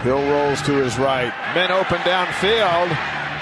[0.00, 1.32] Hill rolls to his right.
[1.54, 2.88] Men open downfield.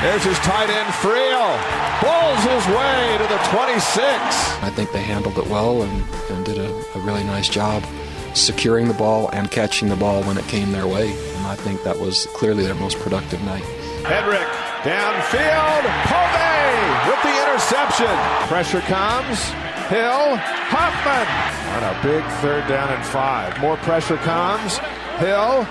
[0.00, 1.52] There's his tight end, Friel.
[2.00, 3.96] Pulls his way to the 26.
[4.62, 7.84] I think they handled it well and, and did a, a really nice job
[8.34, 11.10] securing the ball and catching the ball when it came their way.
[11.10, 13.64] And I think that was clearly their most productive night.
[14.04, 14.48] Hedrick
[14.82, 15.84] downfield.
[16.08, 18.16] Povey with the interception.
[18.48, 19.44] Pressure comes.
[19.88, 20.36] Hill.
[20.72, 21.26] Hoffman.
[21.76, 23.58] On a big third down and five.
[23.60, 24.78] More pressure comes.
[25.18, 25.66] Hill.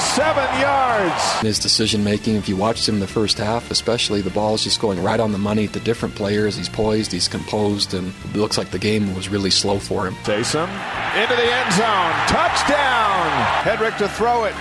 [0.00, 1.40] 37 yards.
[1.40, 4.80] His decision making, if you watched him the first half, especially, the ball is just
[4.80, 6.56] going right on the money to different players.
[6.56, 10.14] He's poised, he's composed, and it looks like the game was really slow for him.
[10.26, 10.66] Taysom
[11.14, 12.10] into the end zone.
[12.26, 13.30] Touchdown.
[13.62, 14.54] Hedrick to throw it.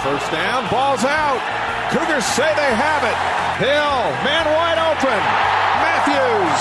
[0.00, 0.64] First down.
[0.70, 1.40] Ball's out.
[1.92, 3.18] Cougars say they have it.
[3.60, 5.20] Hill, man wide open.
[5.84, 6.60] Mathews.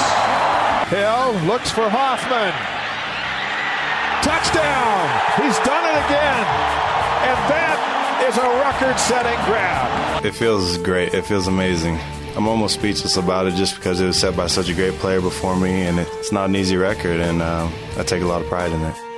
[0.91, 2.51] Hill looks for Hoffman.
[4.19, 4.99] Touchdown.
[5.39, 6.43] He's done it again.
[7.23, 10.25] And that is a record setting grab.
[10.25, 11.13] It feels great.
[11.13, 11.97] It feels amazing.
[12.35, 15.19] I'm almost speechless about it just because it was set by such a great player
[15.19, 18.47] before me, and it's not an easy record, and uh, I take a lot of
[18.47, 19.10] pride in it.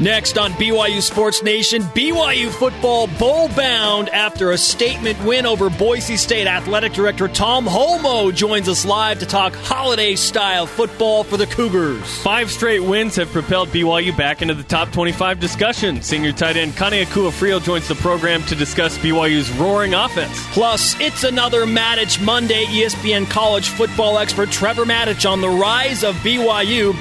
[0.00, 6.16] Next on BYU Sports Nation, BYU football bowl bound after a statement win over Boise
[6.16, 6.46] State.
[6.46, 12.02] Athletic Director Tom Holmoe joins us live to talk holiday style football for the Cougars.
[12.22, 16.00] Five straight wins have propelled BYU back into the top 25 discussion.
[16.00, 20.32] Senior tight end Kane Friel joins the program to discuss BYU's roaring offense.
[20.52, 22.64] Plus, it's another Matich Monday.
[22.64, 26.94] ESPN college football expert Trevor Matich on the rise of BYU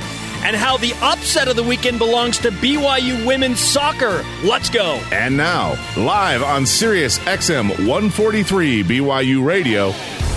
[0.43, 4.23] and how the upset of the weekend belongs to BYU women's soccer.
[4.43, 5.01] Let's go.
[5.11, 9.89] And now, live on Sirius XM 143 BYU Radio,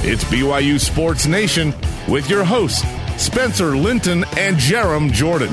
[0.05, 1.75] it's BYU Sports Nation
[2.09, 2.83] with your hosts,
[3.23, 5.53] Spencer Linton and Jarom Jordan.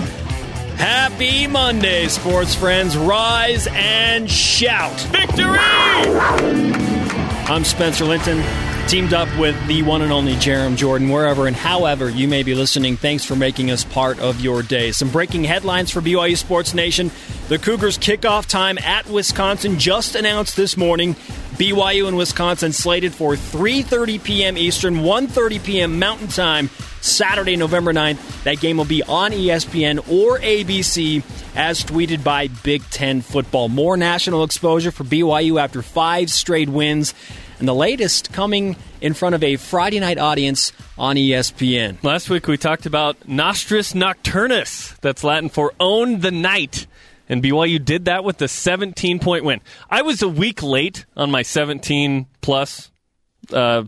[0.78, 2.98] Happy Monday, sports friends.
[2.98, 4.98] Rise and shout.
[5.12, 5.60] Victory!
[7.50, 8.42] I'm Spencer Linton
[8.90, 12.56] teamed up with the one and only Jarom Jordan, wherever and however you may be
[12.56, 12.98] listening.
[12.98, 14.92] Thanks for making us part of your day.
[14.92, 17.12] Some breaking headlines for BYU Sports Nation.
[17.50, 21.14] The Cougars kickoff time at Wisconsin just announced this morning.
[21.60, 24.58] BYU and Wisconsin slated for 3:30 p.m.
[24.58, 26.00] Eastern, 1:30 p.m.
[26.00, 28.44] Mountain Time, Saturday, November 9th.
[28.44, 31.22] That game will be on ESPN or ABC
[31.56, 33.70] as tweeted by Big 10 Football.
[33.70, 37.14] More national exposure for BYU after 5 straight wins
[37.60, 42.02] and the latest coming in front of a Friday night audience on ESPN.
[42.04, 44.98] Last week we talked about Nostris Nocturnus.
[45.02, 46.88] That's Latin for own the night.
[47.28, 49.62] And BYU did that with the 17 point win.
[49.90, 52.90] I was a week late on my 17 plus
[53.54, 53.84] uh,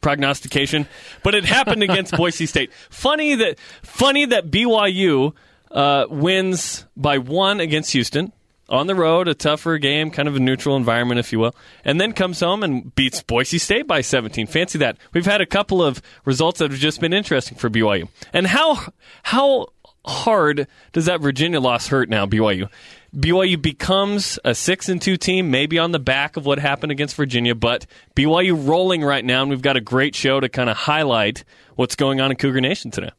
[0.00, 0.86] prognostication,
[1.22, 2.72] but it happened against Boise State.
[2.88, 5.34] Funny that funny that BYU
[5.70, 8.32] uh, wins by one against Houston
[8.68, 12.00] on the road, a tougher game, kind of a neutral environment, if you will, and
[12.00, 14.46] then comes home and beats Boise State by 17.
[14.46, 14.98] Fancy that.
[15.12, 18.08] We've had a couple of results that have just been interesting for BYU.
[18.32, 18.92] And how
[19.22, 19.68] how
[20.04, 22.68] hard does that Virginia loss hurt now, BYU?
[23.16, 27.16] BYU becomes a six and two team, maybe on the back of what happened against
[27.16, 30.76] Virginia, but BYU rolling right now, and we've got a great show to kind of
[30.76, 31.44] highlight
[31.76, 33.10] what's going on in Cougar Nation today.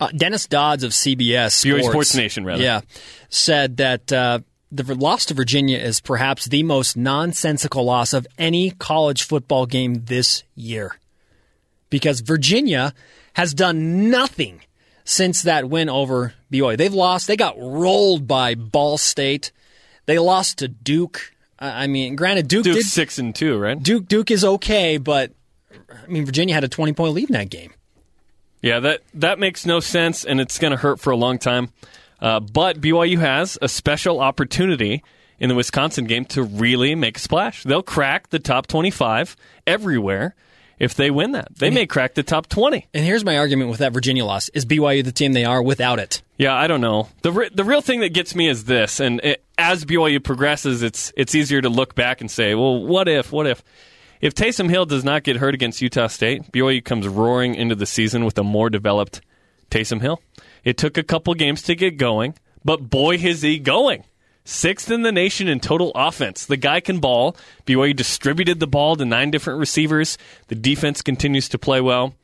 [0.00, 2.80] Uh, Dennis Dodds of CBS Sports, BYU Sports Nation, rather, yeah,
[3.28, 4.12] said that.
[4.12, 4.40] Uh,
[4.74, 10.04] the loss to Virginia is perhaps the most nonsensical loss of any college football game
[10.06, 10.98] this year.
[11.90, 12.92] Because Virginia
[13.34, 14.62] has done nothing
[15.04, 16.76] since that win over BYU.
[16.76, 17.26] They've lost.
[17.26, 19.52] They got rolled by Ball State.
[20.06, 21.32] They lost to Duke.
[21.58, 23.80] I mean, granted, Duke Duke's did, six and two, right?
[23.80, 25.32] Duke Duke is okay, but
[25.72, 27.72] I mean, Virginia had a twenty point lead in that game.
[28.60, 31.70] Yeah, that that makes no sense, and it's going to hurt for a long time.
[32.20, 35.02] Uh, but BYU has a special opportunity
[35.38, 37.62] in the Wisconsin game to really make a splash.
[37.64, 39.36] They'll crack the top 25
[39.66, 40.34] everywhere
[40.78, 41.54] if they win that.
[41.56, 42.86] They may crack the top 20.
[42.94, 44.48] And here's my argument with that Virginia loss.
[44.50, 46.22] Is BYU the team they are without it?
[46.36, 47.08] Yeah, I don't know.
[47.22, 50.82] The re- the real thing that gets me is this and it, as BYU progresses
[50.82, 53.30] it's it's easier to look back and say, "Well, what if?
[53.30, 53.62] What if?"
[54.20, 57.86] If Taysom Hill does not get hurt against Utah State, BYU comes roaring into the
[57.86, 59.20] season with a more developed
[59.70, 60.20] Taysom Hill.
[60.64, 62.34] It took a couple games to get going,
[62.64, 64.04] but boy, is he going.
[64.46, 66.44] Sixth in the nation in total offense.
[66.44, 67.34] The guy can ball.
[67.64, 70.18] BYU distributed the ball to nine different receivers.
[70.48, 72.14] The defense continues to play well.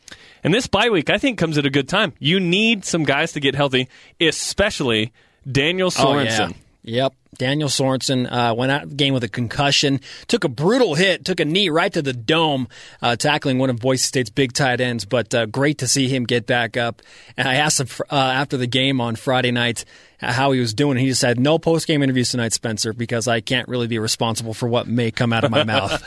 [0.44, 2.12] And this bye week, I think, comes at a good time.
[2.18, 3.88] You need some guys to get healthy,
[4.20, 5.12] especially
[5.50, 6.40] Daniel Sorensen.
[6.40, 6.52] Oh, yeah.
[6.82, 7.14] Yep.
[7.36, 11.24] Daniel Sorensen uh, went out of the game with a concussion, took a brutal hit,
[11.24, 12.68] took a knee right to the dome,
[13.00, 15.04] uh, tackling one of Boise State's big tight ends.
[15.04, 17.02] But uh, great to see him get back up.
[17.36, 19.84] And I asked him uh, after the game on Friday night
[20.18, 20.92] how he was doing.
[20.92, 23.98] And he just said, No post game interviews tonight, Spencer, because I can't really be
[23.98, 26.02] responsible for what may come out of my mouth.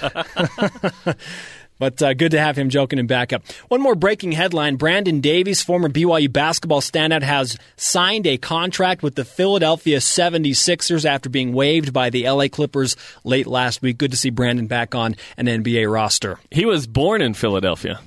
[1.84, 3.46] But uh, good to have him joking and back up.
[3.68, 9.16] One more breaking headline Brandon Davies, former BYU basketball standout, has signed a contract with
[9.16, 12.96] the Philadelphia 76ers after being waived by the LA Clippers
[13.26, 13.98] late last week.
[13.98, 16.40] Good to see Brandon back on an NBA roster.
[16.52, 18.00] He was born in Philadelphia.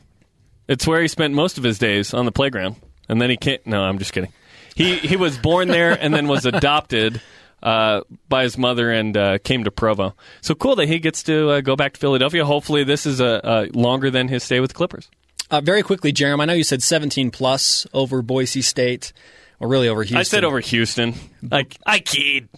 [0.68, 2.76] It's where he spent most of his days on the playground.
[3.10, 3.66] And then he can't.
[3.66, 4.32] No, I'm just kidding.
[4.74, 7.20] He, he was born there and then was adopted
[7.66, 10.14] uh, by his mother and uh, came to Provo.
[10.40, 12.44] So cool that he gets to uh, go back to Philadelphia.
[12.44, 15.10] Hopefully, this is a, longer than his stay with the Clippers.
[15.50, 19.12] Uh, very quickly, Jeremy, I know you said 17 plus over Boise State,
[19.58, 20.16] or really over Houston.
[20.16, 21.14] I said over Houston.
[21.42, 22.48] Like I keyed.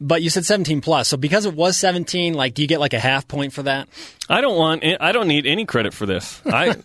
[0.00, 2.94] But you said 17 plus, so because it was 17, like, do you get like
[2.94, 3.88] a half point for that?
[4.28, 4.84] I don't want.
[5.00, 6.40] I don't need any credit for this.
[6.46, 6.76] I,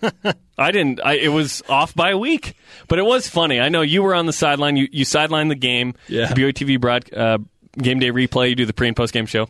[0.57, 0.99] I didn't.
[1.03, 2.55] I, it was off by a week,
[2.87, 3.59] but it was funny.
[3.59, 4.77] I know you were on the sideline.
[4.77, 5.93] You you sidelined the game.
[6.07, 6.33] Yeah.
[6.33, 7.37] The BYU broad, uh,
[7.77, 8.49] game day replay.
[8.49, 9.47] You do the pre and post game show.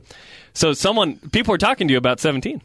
[0.54, 2.62] So someone, people are talking to you about 17.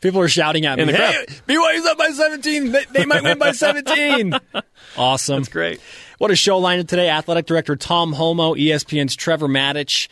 [0.00, 2.70] People are shouting at me, the hey, BYU's up by 17.
[2.70, 4.32] They, they might win by 17.
[4.96, 5.36] awesome.
[5.38, 5.80] That's great.
[6.18, 7.08] What a show lineup today.
[7.10, 10.08] Athletic Director Tom Holmoe, ESPN's Trevor Matich.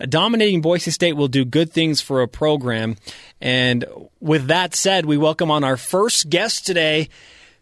[0.00, 2.96] Dominating Boise State will do good things for a program.
[3.40, 3.84] And
[4.20, 7.08] with that said, we welcome on our first guest today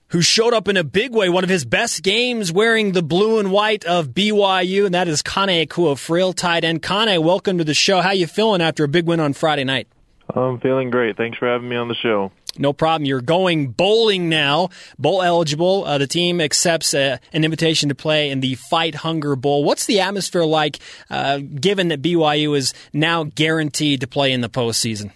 [0.08, 3.38] who showed up in a big way, one of his best games wearing the blue
[3.38, 6.82] and white of BYU, and that is Kane Akua-Friel, tight end.
[6.82, 8.00] Kane, welcome to the show.
[8.00, 9.88] How you feeling after a big win on Friday night?
[10.35, 11.17] I'm feeling great.
[11.17, 12.32] Thanks for having me on the show.
[12.58, 13.05] No problem.
[13.05, 15.85] You're going bowling now, bowl eligible.
[15.85, 19.62] Uh, the team accepts uh, an invitation to play in the Fight Hunger Bowl.
[19.64, 20.79] What's the atmosphere like,
[21.11, 25.12] uh, given that BYU is now guaranteed to play in the postseason?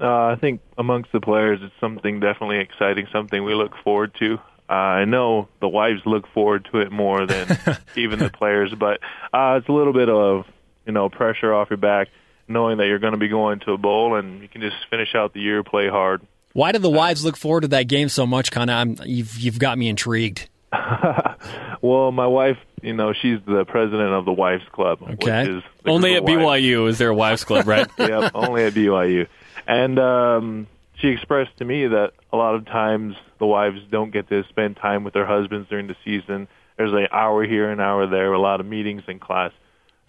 [0.00, 4.38] Uh, I think amongst the players, it's something definitely exciting, something we look forward to.
[4.68, 7.58] Uh, I know the wives look forward to it more than
[7.96, 9.00] even the players, but
[9.32, 10.46] uh, it's a little bit of
[10.86, 12.08] you know pressure off your back,
[12.48, 15.14] knowing that you're going to be going to a bowl and you can just finish
[15.14, 16.22] out the year, play hard.
[16.52, 18.50] Why do the wives look forward to that game so much?
[18.50, 20.48] Kind of, you've you've got me intrigued.
[21.82, 25.02] well, my wife, you know, she's the president of the wives club.
[25.02, 25.62] Okay.
[25.84, 27.88] only at BYU is there a wives club, right?
[27.98, 29.26] yep, only at BYU.
[29.70, 34.28] And um, she expressed to me that a lot of times the wives don't get
[34.28, 36.48] to spend time with their husbands during the season.
[36.76, 39.52] There's an hour here, an hour there, a lot of meetings in class.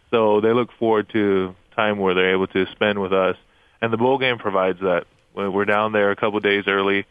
[0.10, 3.36] So they look forward to time where they're able to spend with us.
[3.84, 5.06] And the bowl game provides that.
[5.36, 7.06] We're down there a couple of days early.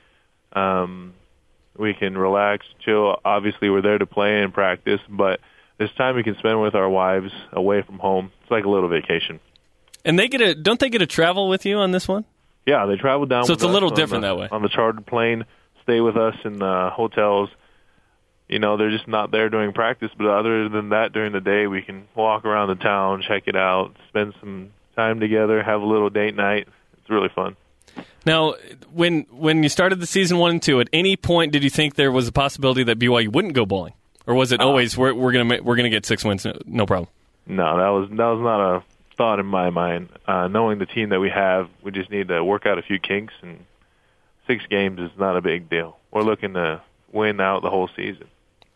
[0.52, 1.14] Um,
[1.78, 3.16] we can relax, chill.
[3.24, 5.38] Obviously, we're there to play and practice, but
[5.78, 8.32] this time we can spend with our wives away from home.
[8.42, 9.38] It's like a little vacation.
[10.04, 12.24] And they get a don't they get to travel with you on this one?
[12.66, 13.44] Yeah, they travel down.
[13.44, 14.48] So it's a little different the, that way.
[14.50, 15.44] On the chartered plane,
[15.82, 17.48] stay with us in the hotels.
[18.48, 21.66] You know, they're just not there during practice, but other than that, during the day,
[21.66, 25.86] we can walk around the town, check it out, spend some time together, have a
[25.86, 26.66] little date night.
[26.98, 27.56] It's really fun.
[28.26, 28.54] Now,
[28.92, 31.94] when when you started the season one and two, at any point did you think
[31.94, 33.94] there was a possibility that BYU wouldn't go bowling,
[34.26, 37.08] or was it uh, always we're, we're gonna we're gonna get six wins, no problem?
[37.46, 38.82] No, that was that was not a
[39.20, 40.08] thought in my mind.
[40.26, 42.98] Uh, knowing the team that we have, we just need to work out a few
[42.98, 43.66] kinks, and
[44.46, 45.98] six games is not a big deal.
[46.10, 46.80] We're looking to
[47.12, 48.28] win out the whole season.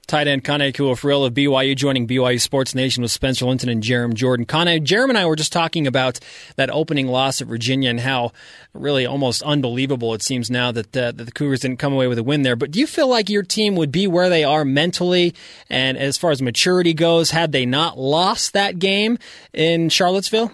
[0.06, 4.14] Tight end Kane Akua-Friel of BYU joining BYU Sports Nation with Spencer Linton and Jarom
[4.14, 4.44] Jordan.
[4.44, 6.20] Kane, Jarom and I were just talking about
[6.56, 8.32] that opening loss at Virginia and how
[8.72, 12.18] really almost unbelievable it seems now that, uh, that the Cougars didn't come away with
[12.18, 12.56] a win there.
[12.56, 15.34] But do you feel like your team would be where they are mentally
[15.70, 19.18] and as far as maturity goes had they not lost that game
[19.52, 20.52] in Charlottesville?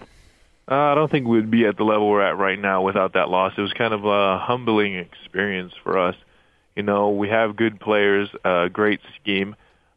[0.69, 3.27] Uh, I don't think we'd be at the level we're at right now without that
[3.27, 3.53] loss.
[3.57, 6.15] It was kind of a humbling experience for us.
[6.75, 9.55] You know, we have good players, a great scheme,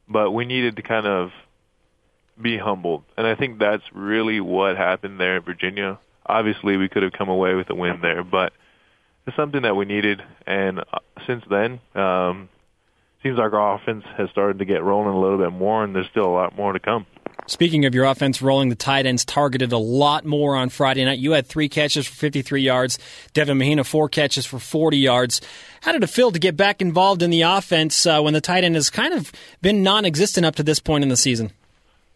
[0.09, 1.31] but we needed to kind of
[2.41, 3.05] be humbled.
[3.17, 5.99] And I think that's really what happened there in Virginia.
[6.27, 8.53] Obviously, we could have come away with a win there, but
[9.27, 10.23] it's something that we needed.
[10.47, 12.49] And uh, since then, um,
[13.25, 16.09] seems like our offense has started to get rolling a little bit more, and there's
[16.09, 17.07] still a lot more to come.
[17.47, 21.19] Speaking of your offense rolling, the tight ends targeted a lot more on Friday night.
[21.19, 22.99] You had three catches for 53 yards.
[23.33, 25.41] Devin Mahina, four catches for 40 yards.
[25.83, 28.65] How did it feel to get back involved in the offense uh, when the tight
[28.65, 31.51] end has kind of been non existent up to this point in the season?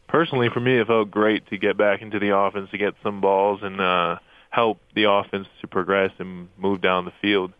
[0.08, 3.20] Personally, for me, it felt great to get back into the offense, to get some
[3.20, 4.16] balls, and uh,
[4.50, 7.52] help the offense to progress and move down the field.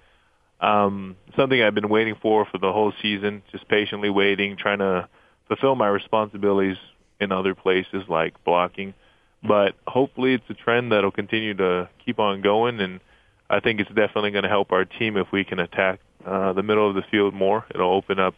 [0.60, 5.08] Um, something I've been waiting for for the whole season, just patiently waiting, trying to
[5.46, 6.76] fulfill my responsibilities
[7.20, 8.94] in other places like blocking.
[9.42, 13.00] But hopefully, it's a trend that'll continue to keep on going, and
[13.48, 16.62] I think it's definitely going to help our team if we can attack uh, the
[16.62, 17.64] middle of the field more.
[17.72, 18.34] It'll open up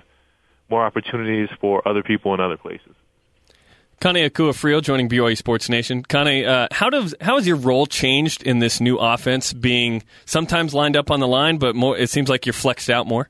[0.68, 2.94] more opportunities for other people in other places.
[4.00, 6.02] Kane Akua-Friel joining BYU Sports Nation.
[6.02, 9.52] Kane, uh, how does how has your role changed in this new offense?
[9.52, 13.06] Being sometimes lined up on the line, but more, it seems like you're flexed out
[13.06, 13.28] more.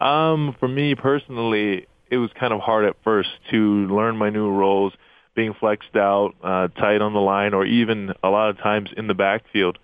[0.00, 4.50] Um, for me personally, it was kind of hard at first to learn my new
[4.50, 4.92] roles,
[5.36, 9.06] being flexed out, uh, tight on the line, or even a lot of times in
[9.06, 9.78] the backfield,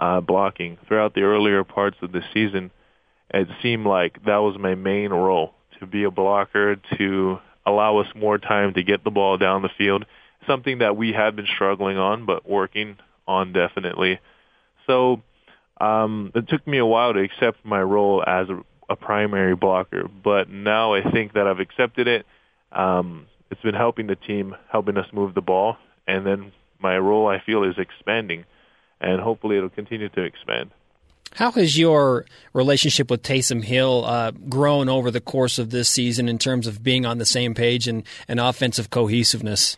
[0.00, 0.78] uh, blocking.
[0.88, 2.70] Throughout the earlier parts of the season,
[3.28, 8.08] it seemed like that was my main role to be a blocker to allow us
[8.14, 10.04] more time to get the ball down the field,
[10.46, 14.18] something that we have been struggling on, but working on definitely.
[14.86, 15.22] So
[15.80, 20.08] um, it took me a while to accept my role as a, a primary blocker,
[20.22, 22.26] but now I think that I've accepted it.
[22.72, 25.76] Um, it's been helping the team, helping us move the ball,
[26.06, 28.44] and then my role I feel is expanding,
[29.00, 30.70] and hopefully it'll continue to expand.
[31.34, 36.28] How has your relationship with Taysom Hill uh, grown over the course of this season
[36.28, 39.76] in terms of being on the same page and, and offensive cohesiveness?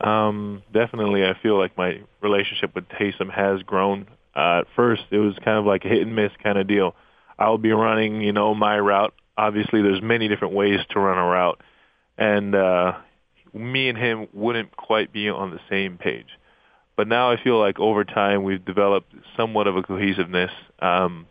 [0.00, 4.08] Um, definitely, I feel like my relationship with Taysom has grown.
[4.34, 6.94] Uh, at first, it was kind of like a hit and miss kind of deal.
[7.38, 9.14] I'll be running, you know, my route.
[9.36, 11.60] Obviously, there's many different ways to run a route,
[12.18, 12.92] and uh,
[13.54, 16.28] me and him wouldn't quite be on the same page.
[17.00, 20.50] But now I feel like over time we've developed somewhat of a cohesiveness.
[20.80, 21.26] Um,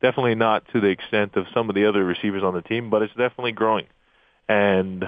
[0.00, 3.02] definitely not to the extent of some of the other receivers on the team, but
[3.02, 3.84] it's definitely growing,
[4.48, 5.04] and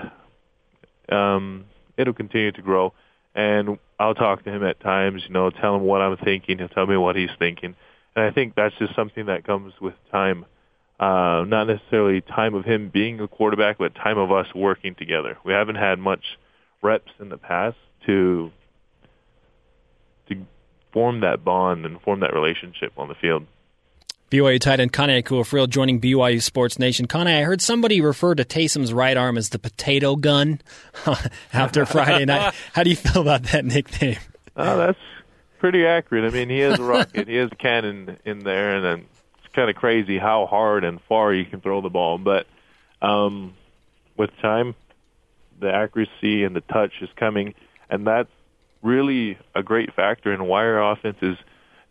[1.09, 1.64] um,
[1.97, 2.92] it'll continue to grow.
[3.35, 6.59] And I'll talk to him at times, you know, tell him what I'm thinking.
[6.59, 7.75] He'll tell me what he's thinking,
[8.14, 10.45] and I think that's just something that comes with time.
[11.00, 15.38] Uh, not necessarily time of him being a quarterback, but time of us working together.
[15.42, 16.37] We haven't had much
[16.83, 18.52] reps in the past to
[20.34, 20.46] to
[20.92, 23.46] form that bond and form that relationship on the field.
[24.30, 27.06] BYU tight end Kane Akua-Friel joining BYU Sports Nation.
[27.06, 30.60] Kane, I heard somebody refer to Taysom's right arm as the potato gun
[31.52, 32.54] after Friday night.
[32.72, 34.16] How do you feel about that nickname?
[34.56, 34.98] Oh, that's
[35.58, 36.24] pretty accurate.
[36.24, 39.06] I mean, he has a rocket, he has a cannon in there, and then
[39.44, 42.16] it's kind of crazy how hard and far you can throw the ball.
[42.16, 42.46] But
[43.02, 43.52] um,
[44.16, 44.74] with time,
[45.60, 47.54] the accuracy and the touch is coming,
[47.90, 48.30] and that's
[48.82, 51.36] really a great factor in why our offense is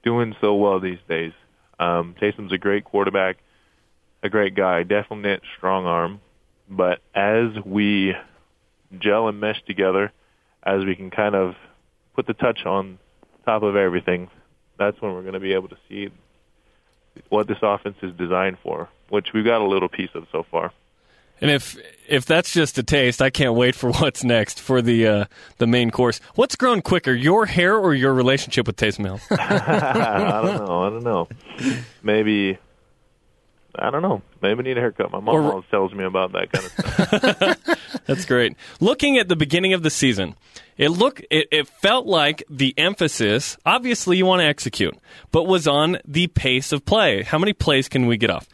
[0.04, 1.34] doing so well these days.
[1.80, 3.38] Um, Taysom's a great quarterback,
[4.24, 6.22] a great guy, definite strong arm.
[6.70, 8.16] But as we
[9.00, 10.12] gel and mesh together,
[10.64, 11.56] as we can kind of
[12.16, 13.00] put the touch on
[13.46, 14.30] top of everything,
[14.78, 16.10] that's when we're going to be able to see
[17.30, 20.72] what this offense is designed for, which we've got a little piece of so far.
[21.42, 21.76] And if
[22.08, 25.26] if that's just a taste, I can't wait for what's next for the uh,
[25.58, 26.20] the main course.
[26.36, 29.20] What's grown quicker, your hair or your relationship with Taysom Hill?
[29.32, 30.84] I don't know.
[30.84, 31.28] I don't know.
[32.04, 32.58] Maybe
[33.76, 34.22] I don't know.
[34.42, 35.12] Maybe I need a haircut.
[35.12, 36.72] My mom Or- always tells me about that kind of
[37.58, 38.02] stuff.
[38.06, 38.56] That's great.
[38.80, 40.36] Looking at the beginning of the season,
[40.78, 44.98] it look it, it felt like the emphasis, obviously you want to execute,
[45.32, 47.24] but was on the pace of play.
[47.24, 48.48] How many plays can we get off?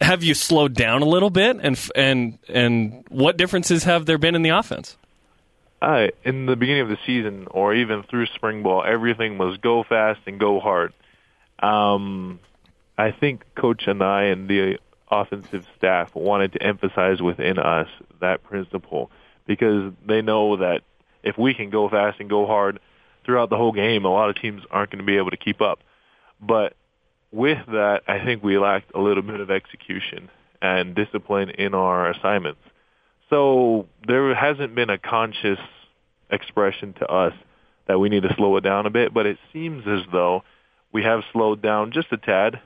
[0.00, 4.34] Have you slowed down a little bit, and and and what differences have there been
[4.34, 4.96] in the offense?
[5.82, 9.82] I, in the beginning of the season, or even through spring ball, everything was go
[9.82, 10.92] fast and go hard.
[11.58, 12.40] Um,
[12.96, 14.78] I think Coach and I and the
[15.10, 17.88] offensive staff wanted to emphasize within us
[18.20, 19.10] that principle
[19.46, 20.82] because they know that
[21.22, 22.80] if we can go fast and go hard
[23.24, 25.60] throughout the whole game, a lot of teams aren't going to be able to keep
[25.60, 25.80] up.
[26.40, 26.74] But
[27.36, 30.30] with that, I think we lacked a little bit of execution
[30.62, 32.62] and discipline in our assignments.
[33.28, 35.58] So there hasn't been a conscious
[36.30, 37.34] expression to us
[37.86, 40.44] that we need to slow it down a bit, but it seems as though
[40.92, 42.60] we have slowed down just a tad,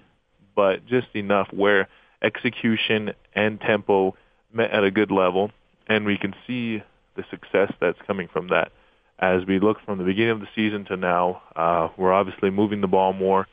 [0.55, 1.89] but just enough where
[2.23, 4.15] execution and tempo
[4.53, 5.51] met at a good level,
[5.89, 6.81] and we can see
[7.17, 8.71] the success that's coming from that.
[9.19, 12.81] As we look from the beginning of the season to now, uh, we're obviously moving
[12.81, 13.49] the ball more,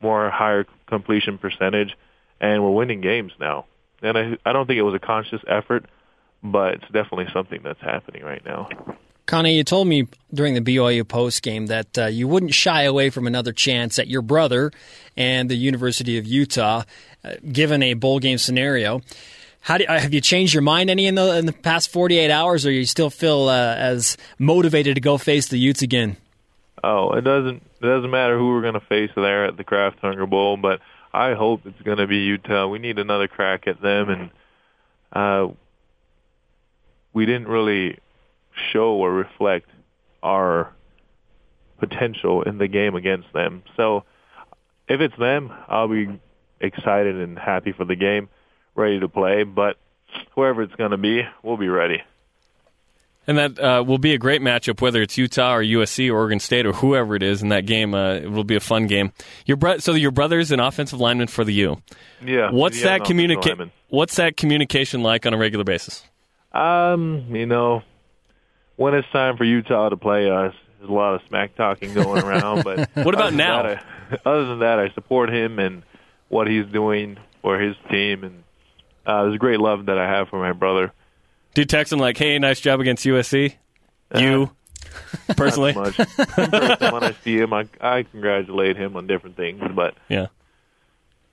[0.00, 1.96] more higher completion percentage,
[2.40, 3.66] and we're winning games now.
[4.02, 5.86] And I, I don't think it was a conscious effort,
[6.42, 8.68] but it's definitely something that's happening right now.
[9.26, 13.10] Connie, you told me during the BYU post game that uh, you wouldn't shy away
[13.10, 14.70] from another chance at your brother
[15.16, 16.84] and the University of Utah,
[17.24, 19.00] uh, given a bowl game scenario.
[19.60, 22.18] How do, uh, have you changed your mind any in the in the past forty
[22.18, 26.16] eight hours, or you still feel uh, as motivated to go face the Utes again?
[26.84, 29.98] Oh, it doesn't it doesn't matter who we're going to face there at the Kraft
[30.00, 30.80] Hunger Bowl, but
[31.12, 32.66] I hope it's going to be Utah.
[32.66, 34.30] We need another crack at them, and
[35.12, 35.52] uh,
[37.12, 37.98] we didn't really
[38.72, 39.68] show or reflect
[40.22, 40.72] our
[41.78, 43.62] potential in the game against them.
[43.76, 44.04] So
[44.88, 46.20] if it's them, I'll be
[46.60, 48.28] excited and happy for the game,
[48.74, 49.44] ready to play.
[49.44, 49.76] But
[50.34, 52.02] whoever it's going to be, we'll be ready.
[53.28, 56.38] And that uh, will be a great matchup, whether it's Utah or USC or Oregon
[56.38, 57.92] State or whoever it is in that game.
[57.92, 59.12] Uh, it will be a fun game.
[59.46, 61.82] Your bro- so your brother's an offensive lineman for the U.
[62.24, 62.50] Yeah.
[62.52, 66.04] What's that communica- What's that communication like on a regular basis?
[66.52, 67.82] Um, you know,
[68.76, 72.22] when it's time for Utah to play us, there's a lot of smack talking going
[72.22, 72.64] around.
[72.64, 73.62] But what about now?
[73.62, 75.82] That, I, other than that, I support him and
[76.28, 78.42] what he's doing for his team, and
[79.04, 80.92] uh, there's a great love that I have for my brother.
[81.56, 83.54] Do you text him like, "Hey, nice job against USC"?
[84.14, 84.50] Uh, you
[85.38, 85.72] personally?
[85.72, 86.16] Not so much.
[86.18, 90.26] Personally, when I see him, I, I congratulate him on different things, but yeah.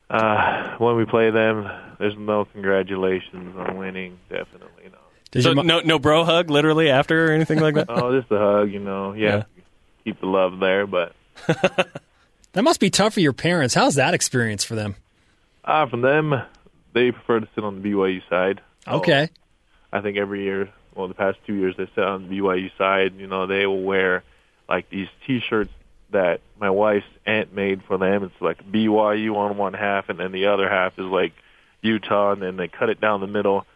[0.10, 4.18] Uh, when we play them, there's no congratulations on winning.
[4.30, 5.02] Definitely not.
[5.32, 7.88] Does so no no bro hug literally after or anything like that?
[7.90, 9.12] oh, just a hug, you know.
[9.12, 9.64] Yeah, yeah.
[10.06, 11.14] keep the love there, but
[11.48, 13.76] that must be tough for your parents.
[13.76, 14.96] How's that experience for them?
[15.66, 16.34] Uh, from them,
[16.94, 18.62] they prefer to sit on the BYU side.
[18.88, 19.30] Okay.
[19.94, 23.14] I think every year, well, the past two years, they sit on the BYU side.
[23.16, 24.24] You know, they will wear
[24.68, 25.72] like these T-shirts
[26.10, 28.24] that my wife's aunt made for them.
[28.24, 31.34] It's like BYU on one half, and then the other half is like
[31.84, 33.68] Utah, and then they cut it down the middle.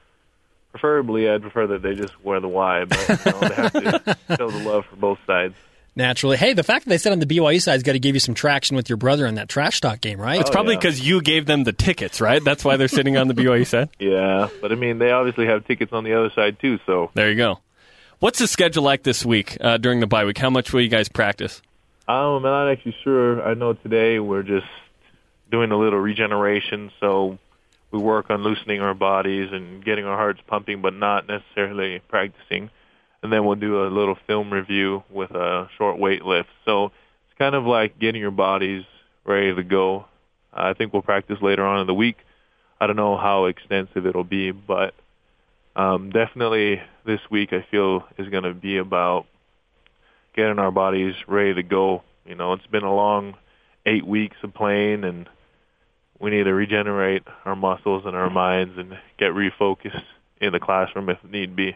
[0.71, 4.17] Preferably, I'd prefer that they just wear the Y, but you know, they have to
[4.37, 5.55] show the love for both sides.
[5.97, 6.37] Naturally.
[6.37, 8.19] Hey, the fact that they said on the BYU side has got to give you
[8.19, 10.39] some traction with your brother in that trash talk game, right?
[10.39, 10.79] It's Oh, probably yeah.
[10.79, 12.41] because you gave them the tickets, right?
[12.43, 13.89] That's why they're sitting on the BYU side.
[13.99, 17.29] Yeah, but I mean, they obviously have tickets on the other side too, so There
[17.31, 17.59] you go.
[18.19, 20.37] What's the schedule like this week uh, during the bye week?
[20.37, 21.61] How much will you guys practice?
[22.07, 23.41] Um, I'm not actually sure.
[23.43, 24.67] I know today we're just
[25.51, 27.37] doing a little regeneration, so
[27.91, 32.69] we work on loosening our bodies and getting our hearts pumping, but not necessarily practicing.
[33.23, 36.49] And then we'll do a little film review with a short weight lift.
[36.65, 38.83] So it's kind of like getting your bodies
[39.25, 40.05] ready to go.
[40.53, 42.17] I think we'll practice later on in the week.
[42.79, 44.93] I don't know how extensive it'll be, but
[45.75, 49.25] um, definitely this week I feel is going to be about
[50.35, 52.03] getting our bodies ready to go.
[52.25, 53.35] You know, it's been a long
[53.85, 55.27] eight weeks of playing, and
[56.19, 60.03] we need to regenerate our muscles and our minds and get refocused
[60.41, 61.75] in the classroom if need be.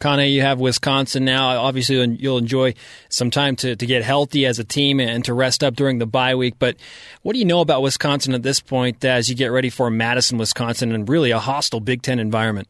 [0.00, 1.60] Kane, you have Wisconsin now.
[1.60, 2.74] Obviously, you'll enjoy
[3.10, 6.06] some time to, to get healthy as a team and to rest up during the
[6.06, 6.54] bye week.
[6.58, 6.76] But
[7.20, 10.38] what do you know about Wisconsin at this point as you get ready for Madison,
[10.38, 12.68] Wisconsin, and really a hostile Big Ten environment?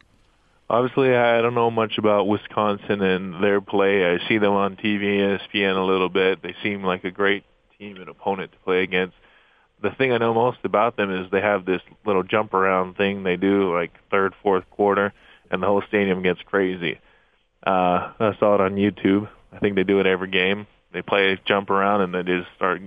[0.69, 4.13] Obviously, I don't know much about Wisconsin and their play.
[4.13, 6.43] I see them on TV, ESPN a little bit.
[6.43, 7.45] They seem like a great
[7.79, 9.15] team and opponent to play against.
[9.83, 13.23] The thing I know most about them is they have this little jump around thing
[13.23, 15.13] they do, like third, fourth quarter,
[15.51, 16.99] and the whole stadium gets crazy.
[17.67, 19.29] Uh, I saw it on YouTube.
[19.53, 20.67] I think they do it every game.
[20.93, 22.81] They play jump around and they just start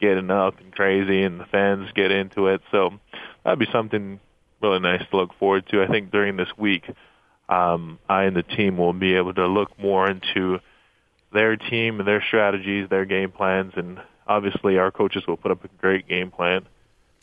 [0.00, 2.60] getting up and crazy, and the fans get into it.
[2.70, 2.90] So
[3.44, 4.20] that'd be something
[4.60, 5.82] really nice to look forward to.
[5.82, 6.84] I think during this week,
[7.48, 10.60] um, I and the team will be able to look more into
[11.32, 15.64] their team and their strategies, their game plans, and obviously our coaches will put up
[15.64, 16.66] a great game plan.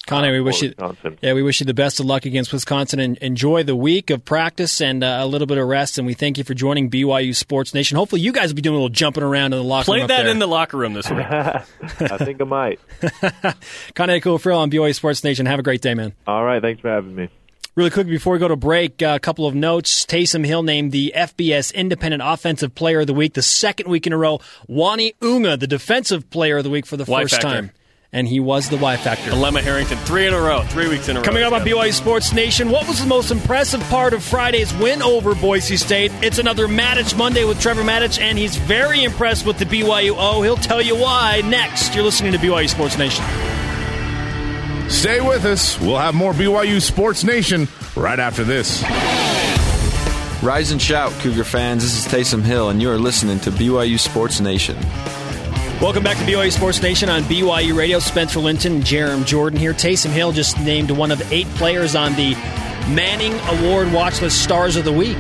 [0.08, 1.18] Connie, we wish you Wisconsin.
[1.22, 4.24] yeah, we wish you the best of luck against Wisconsin and enjoy the week of
[4.24, 5.98] practice and uh, a little bit of rest.
[5.98, 7.98] And we thank you for joining BYU Sports Nation.
[7.98, 10.04] Hopefully, you guys will be doing a little jumping around in the locker Play room.
[10.04, 11.26] up that in the locker room this week.
[11.30, 12.80] I think I might.
[13.96, 15.46] Connie Friel on BYU Sports Nation.
[15.46, 16.14] Have a great day, man.
[16.28, 17.30] All right, thanks for having me.
[17.76, 20.06] Really quick before we go to break, uh, a couple of notes.
[20.06, 24.14] Taysom Hill named the FBS Independent Offensive Player of the Week the second week in
[24.14, 24.40] a row.
[24.70, 27.48] Uani Unga, the Defensive Player of the Week for the Y first factor.
[27.50, 27.72] time.
[28.12, 29.32] And he was the Y Factor.
[29.32, 31.26] Lemma Harrington, three in a row, three weeks in a row.
[31.26, 35.02] Coming up on BYU Sports Nation, what was the most impressive part of Friday's win
[35.02, 36.12] over Boise State?
[36.22, 40.16] It's another Matich Monday with Trevor Matich, and he's very impressed with the BYU O.
[40.38, 41.94] Oh, he'll tell you why next.
[41.94, 43.26] You're listening to BYU Sports Nation.
[44.90, 45.80] Stay with us.
[45.82, 48.84] We'll have more BYU Sports Nation right after this.
[50.44, 51.82] Rise and shout, Cougar fans.
[51.84, 54.78] This is Taysom Hill, and you are listening to BYU Sports Nation.
[55.82, 58.00] Welcome back to BYU Sports Nation on BYU Radio.
[58.00, 59.74] Spencer Linton, Jarom Jordan here.
[59.74, 62.34] Taysom Hill just named one of eight players on the
[62.96, 65.18] Manning Award watch list Stars of the Week.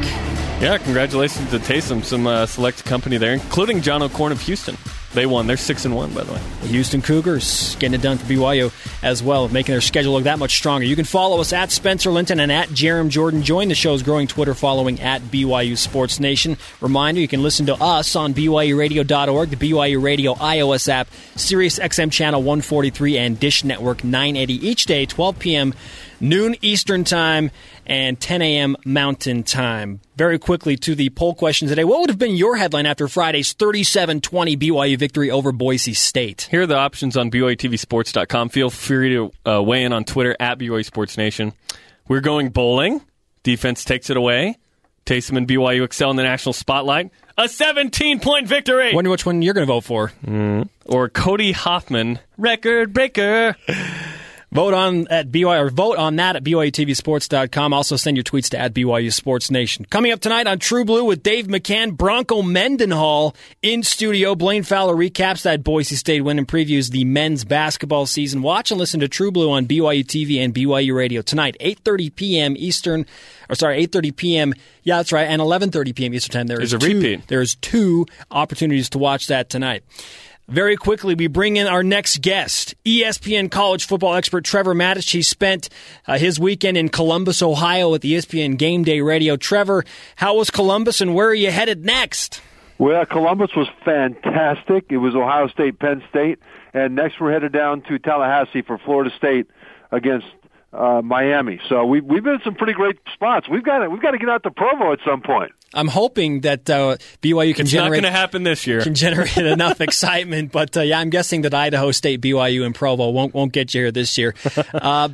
[0.61, 4.77] Yeah, congratulations to Taysom, some uh, select company there, including John O'Korn of Houston.
[5.15, 5.47] They won.
[5.47, 6.41] They're six and one, by the way.
[6.62, 10.39] The Houston Cougars getting it done for BYU as well, making their schedule look that
[10.39, 10.86] much stronger.
[10.86, 13.41] You can follow us at Spencer Linton and at Jarom Jordan.
[13.41, 16.58] Join the show's growing Twitter following at BYU Sports Nation.
[16.82, 22.12] Reminder, you can listen to us on BYURadio.org, the BYU Radio iOS app, Sirius XM
[22.12, 25.73] Channel 143, and Dish Network 980 each day, 12 p.m.
[26.19, 27.51] noon Eastern Time,
[27.86, 28.75] and 10 a.m.
[28.86, 30.01] Mountain Time.
[30.15, 31.84] Very quickly to the poll question today.
[31.84, 36.47] What would have been your headline after Friday's 37 20 BYU victory over Boise State?
[36.49, 38.49] Here are the options on BYUTVSports.com.
[38.49, 41.54] Feel free to uh, weigh in on Twitter at BYU Sports Nation.
[42.08, 43.01] We're going bowling.
[43.43, 44.58] Defense takes it away.
[45.06, 47.12] Taysom and BYU excel in the national spotlight.
[47.38, 48.93] A 17 point victory.
[48.93, 50.12] Wonder which one you're going to vote for.
[50.25, 50.69] Mm.
[50.86, 53.56] Or Cody Hoffman, record breaker.
[54.55, 57.73] Vote on at BYU or vote on that at BYUTVSports.com.
[57.73, 59.83] Also send your tweets to at BYU Sports Nation.
[59.89, 64.33] Coming up tonight on True Blue with Dave McCann, Bronco Mendenhall in studio.
[64.33, 68.41] Blaine Fowler recaps that Boise State win and previews the men's basketball season.
[68.41, 72.55] Watch and listen to True Blue on BYU TV and BYU Radio tonight, 8:30 p.m.
[72.57, 73.05] Eastern,
[73.49, 74.53] or sorry, 8:30 p.m.
[74.83, 76.13] Yeah, that's right, and 11:30 p.m.
[76.13, 76.47] Eastern time.
[76.47, 77.27] There There's is a two, repeat.
[77.27, 79.83] There's two opportunities to watch that tonight.
[80.47, 85.12] Very quickly, we bring in our next guest, ESPN college football expert Trevor Matich.
[85.12, 85.69] He spent
[86.08, 89.38] uh, his weekend in Columbus, Ohio at the ESPN Game Day Radio.
[89.38, 89.84] Trevor,
[90.15, 92.41] how was Columbus and where are you headed next?
[92.77, 94.86] Well, Columbus was fantastic.
[94.89, 96.38] It was Ohio State, Penn State,
[96.75, 99.47] and next we're headed down to Tallahassee for Florida State
[99.91, 100.27] against
[100.73, 101.60] uh, Miami.
[101.69, 103.49] So we, we've been in some pretty great spots.
[103.49, 105.53] We've got to, we've got to get out to Provo at some point.
[105.75, 108.81] I'm hoping that uh, BYU can It's not generate going to happen this year.
[108.81, 113.09] can generate enough excitement, but uh, yeah, I'm guessing that Idaho State, BYU, and Provo
[113.11, 114.33] won't won't get you here this year.
[114.73, 115.09] Uh,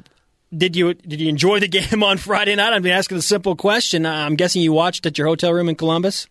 [0.55, 2.73] did you did you enjoy the game on Friday night?
[2.73, 4.05] I'm asking a simple question.
[4.05, 6.27] I'm guessing you watched at your hotel room in Columbus.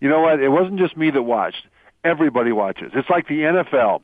[0.00, 0.40] You know what?
[0.40, 1.66] It wasn't just me that watched.
[2.02, 2.92] Everybody watches.
[2.94, 4.02] It's like the NFL.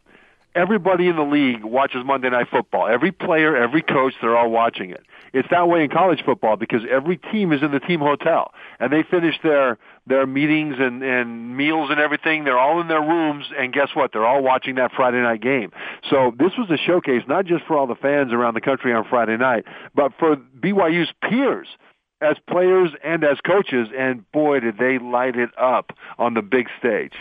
[0.54, 2.87] Everybody in the league watches Monday Night Football.
[2.88, 5.02] Every player, every coach, they're all watching it.
[5.34, 8.92] It's that way in college football because every team is in the team hotel and
[8.92, 12.44] they finish their their meetings and and meals and everything.
[12.44, 14.12] They're all in their rooms and guess what?
[14.12, 15.72] They're all watching that Friday night game.
[16.08, 19.04] So this was a showcase not just for all the fans around the country on
[19.10, 21.66] Friday night, but for BYU's peers
[22.20, 26.68] as players and as coaches, and boy, did they light it up on the big
[26.78, 27.12] stage.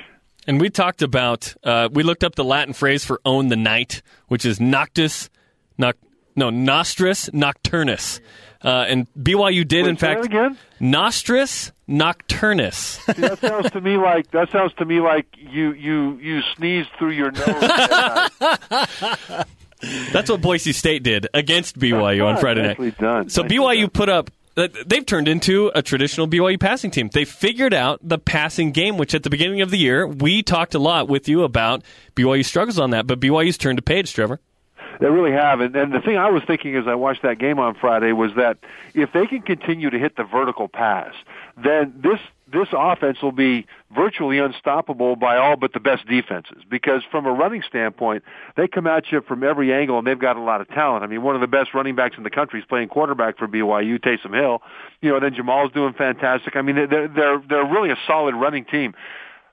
[0.48, 4.02] And we talked about, uh, we looked up the Latin phrase for own the night,
[4.28, 5.30] which is noctus,
[5.80, 5.94] noc,
[6.36, 8.20] no, nostris nocturnus.
[8.64, 10.58] Uh, and BYU did, Wait, in fact, again?
[10.80, 12.98] nostris nocturnus.
[13.14, 16.90] See, that sounds to me like that sounds to me like you you you sneezed
[16.98, 17.46] through your nose.
[20.14, 22.98] That's what Boise State did against BYU on Friday night.
[22.98, 23.30] Done.
[23.30, 23.90] So Nicely BYU done.
[23.90, 24.32] put up.
[24.56, 27.10] uh, They've turned into a traditional BYU passing team.
[27.12, 30.74] They figured out the passing game, which at the beginning of the year we talked
[30.74, 31.84] a lot with you about
[32.16, 34.40] BYU struggles on that, but BYU's turned a page, Trevor.
[35.00, 35.60] They really have.
[35.60, 38.32] And, and the thing I was thinking as I watched that game on Friday was
[38.38, 38.58] that
[38.94, 41.14] if they can continue to hit the vertical pass,
[41.62, 42.20] then this
[42.52, 46.62] this offense will be virtually unstoppable by all but the best defenses.
[46.70, 48.24] Because from a running standpoint,
[48.56, 51.04] they come at you from every angle, and they've got a lot of talent.
[51.04, 53.48] I mean, one of the best running backs in the country is playing quarterback for
[53.48, 54.62] BYU, Taysom Hill.
[55.02, 56.56] You know, then Jamal's doing fantastic.
[56.56, 58.94] I mean, they're they're they're really a solid running team.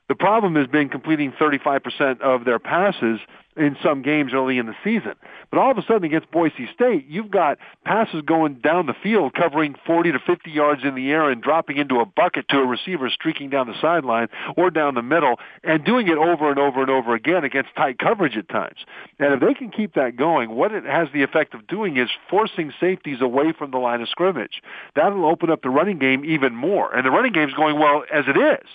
[0.07, 3.19] The problem has been completing 35% of their passes
[3.57, 5.13] in some games early in the season.
[5.49, 9.33] But all of a sudden against Boise State, you've got passes going down the field
[9.33, 12.65] covering 40 to 50 yards in the air and dropping into a bucket to a
[12.65, 16.81] receiver streaking down the sideline or down the middle and doing it over and over
[16.81, 18.77] and over again against tight coverage at times.
[19.19, 22.09] And if they can keep that going, what it has the effect of doing is
[22.29, 24.61] forcing safeties away from the line of scrimmage.
[24.95, 26.93] That'll open up the running game even more.
[26.93, 28.67] And the running game's going well as it is.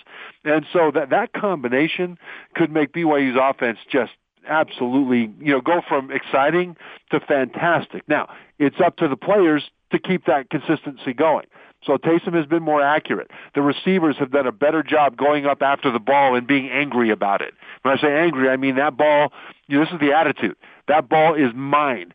[0.43, 2.17] And so that that combination
[2.55, 4.11] could make BYU's offense just
[4.47, 6.75] absolutely, you know, go from exciting
[7.11, 8.07] to fantastic.
[8.07, 8.29] Now,
[8.59, 11.45] it's up to the players to keep that consistency going.
[11.83, 13.29] So Taysom has been more accurate.
[13.55, 17.11] The receivers have done a better job going up after the ball and being angry
[17.11, 17.53] about it.
[17.83, 19.31] When I say angry, I mean that ball,
[19.67, 20.55] you know, this is the attitude.
[20.87, 22.13] That ball is mine.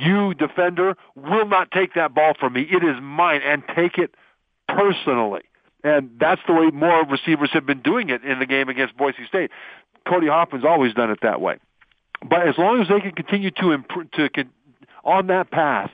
[0.00, 2.62] You, defender, will not take that ball from me.
[2.62, 4.14] It is mine and take it
[4.68, 5.42] personally.
[5.84, 9.24] And that's the way more receivers have been doing it in the game against Boise
[9.26, 9.50] State.
[10.06, 11.58] Cody Hoffman's always done it that way.
[12.24, 14.50] But as long as they can continue to improve, to con-
[15.04, 15.90] on that path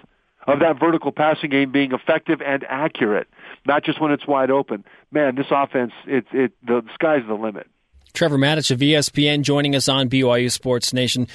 [0.46, 3.28] of that vertical passing game being effective and accurate,
[3.66, 7.66] not just when it's wide open, man, this offense, it, it, the, sky's the limit.
[8.12, 11.28] Trevor Matich of ESPN joining us on BYU Sports Nation.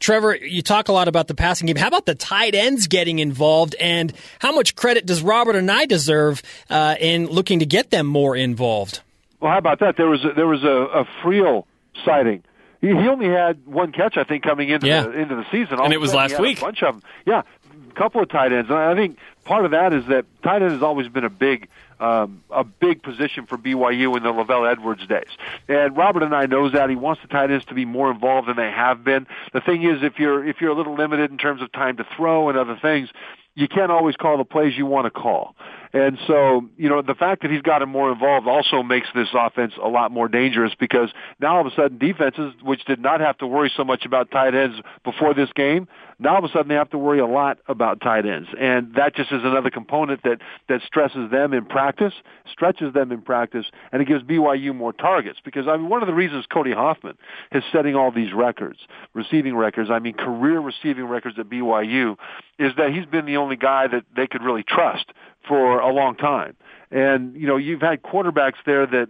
[0.00, 1.76] Trevor, you talk a lot about the passing game.
[1.76, 6.42] How about the tight ends getting involved, and how much credit does Robert Anae deserve
[6.68, 9.00] uh, in looking to get them more involved?
[9.40, 9.96] Well, how about that?
[9.96, 11.66] There was a, there was a, a Friel
[12.04, 12.42] sighting.
[12.84, 15.02] He, he only had one catch, I think, coming into Yeah.
[15.04, 15.78] the into the season.
[15.78, 16.58] All And it was last week.
[16.58, 17.02] A bunch of them.
[17.26, 17.42] Yeah,
[17.90, 18.68] a couple of tight ends.
[18.70, 21.68] And I think part of that is that tight end has always been a big
[22.00, 25.28] um, a big position for BYU in the LaVell Edwards days.
[25.68, 28.56] And Robert Anae knows that he wants the tight ends to be more involved than
[28.56, 29.26] they have been.
[29.52, 32.04] The thing is, if you're if you're a little limited in terms of time to
[32.16, 33.08] throw and other things,
[33.54, 35.54] you can't always call the plays you want to call.
[35.94, 39.74] And so, you know, the fact that he's gotten more involved also makes this offense
[39.80, 43.38] a lot more dangerous because now all of a sudden defenses, which did not have
[43.38, 45.86] to worry so much about tight ends before this game,
[46.18, 48.48] now all of a sudden they have to worry a lot about tight ends.
[48.58, 52.12] And that just is another component that, that stresses them in practice,
[52.50, 55.38] stretches them in practice, and it gives BYU more targets.
[55.44, 57.16] Because, I mean, one of the reasons Cody Hoffman
[57.52, 58.80] is setting all these records,
[59.14, 62.16] receiving records, I mean, career receiving records at BYU,
[62.58, 65.12] is that he's been the only guy that they could really trust
[65.46, 66.56] for a long time.
[66.90, 69.08] And, you know, you've had quarterbacks there that,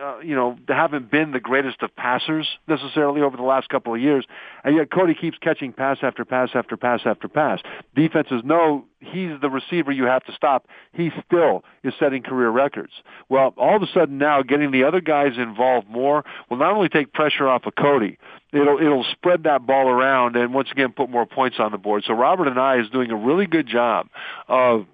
[0.00, 4.00] uh, you know, haven't been the greatest of passers necessarily over the last couple of
[4.00, 4.24] years,
[4.62, 7.60] and yet Cody keeps catching pass after pass after pass after pass.
[7.94, 10.66] Defenses know he's the receiver you have to stop.
[10.92, 12.92] He still is setting career records.
[13.28, 16.88] Well, all of a sudden now getting the other guys involved more will not only
[16.88, 18.18] take pressure off of Cody,
[18.52, 22.04] it'll it'll spread that ball around and once again put more points on the board.
[22.06, 24.08] So Robert Anae is doing a really good job
[24.46, 24.86] of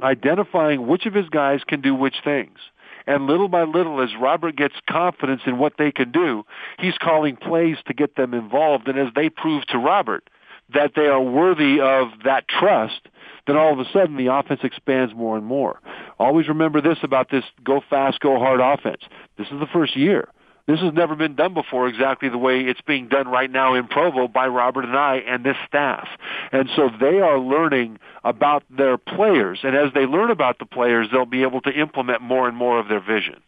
[0.00, 2.58] identifying which of his guys can do which things.
[3.06, 6.44] And little by little, as Robert gets confidence in what they can do,
[6.78, 8.86] he's calling plays to get them involved.
[8.88, 10.28] And as they prove to Robert
[10.72, 13.08] that they are worthy of that trust,
[13.46, 15.80] then all of a sudden the offense expands more and more.
[16.18, 19.02] Always remember this about this go fast, go hard offense.
[19.36, 20.28] This is the first year.
[20.66, 23.88] This has never been done before exactly the way it's being done right now in
[23.88, 26.08] Provo by Robert Anae and this staff.
[26.52, 29.60] And so they are learning about their players.
[29.64, 32.78] And as they learn about the players, they'll be able to implement more and more
[32.78, 33.42] of their vision.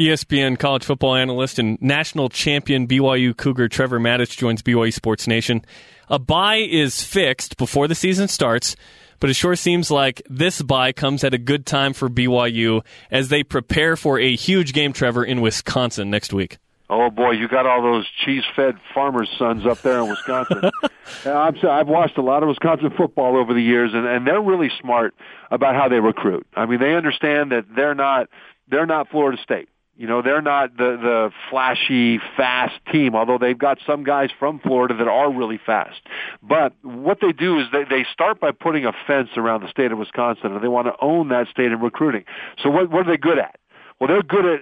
[0.00, 5.62] ESPN college football analyst and national champion BYU Cougar Trevor Matich joins BYU Sports Nation.
[6.08, 8.76] A bye is fixed before the season starts,
[9.18, 13.28] but it sure seems like this bye comes at a good time for BYU as
[13.28, 16.56] they prepare for a huge game, Trevor, in Wisconsin next week.
[16.88, 20.62] Oh boy, you got all those cheese-fed farmers' sons up there in Wisconsin.
[21.26, 24.70] I'm, I've watched a lot of Wisconsin football over the years, and, and they're really
[24.80, 25.14] smart
[25.50, 26.46] about how they recruit.
[26.56, 28.30] I mean, they understand that they're not
[28.66, 29.68] they're not Florida State.
[30.00, 34.58] You know, they're not the the flashy, fast team, although they've got some guys from
[34.58, 36.00] Florida that are really fast.
[36.42, 39.92] But what they do is they they start by putting a fence around the state
[39.92, 42.24] of Wisconsin, and they want to own that state in recruiting.
[42.62, 43.60] So what what are they good at?
[44.00, 44.60] Well, they're good at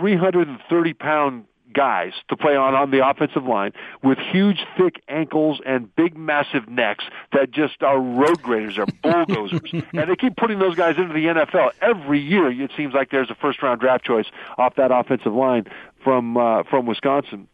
[0.00, 5.94] 330 pound guys to play on on the offensive line with huge, thick ankles and
[5.94, 10.74] big, massive necks that just are road graders, are bulldozers, and they keep putting those
[10.74, 12.50] guys into the NFL every year.
[12.50, 14.26] It seems like there's a first round draft choice
[14.58, 15.66] off that offensive line
[16.02, 17.48] from uh, from Wisconsin.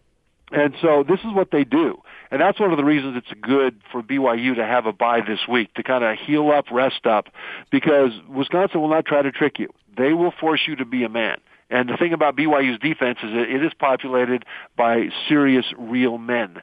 [0.51, 2.01] And so this is what they do.
[2.31, 5.41] And that's one of the reasons it's good for BYU to have a bye this
[5.49, 7.29] week to kind of heal up, rest up,
[7.71, 9.69] because Wisconsin will not try to trick you.
[9.97, 11.39] They will force you to be a man.
[11.71, 14.45] And the thing about BYU's defense is that it is populated
[14.77, 16.63] by serious, real men.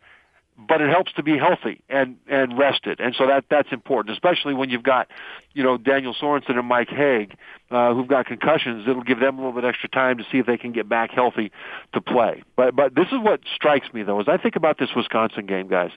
[0.58, 4.54] But it helps to be healthy and and rested, and so that that's important, especially
[4.54, 5.10] when you've got,
[5.54, 7.36] you know, Daniel Sorensen and Mike Hague,
[7.72, 8.88] uh, who've got concussions.
[8.88, 11.12] It'll give them a little bit extra time to see if they can get back
[11.12, 11.52] healthy
[11.94, 12.42] to play.
[12.56, 15.68] But but this is what strikes me though, as I think about this Wisconsin game,
[15.68, 15.92] guys.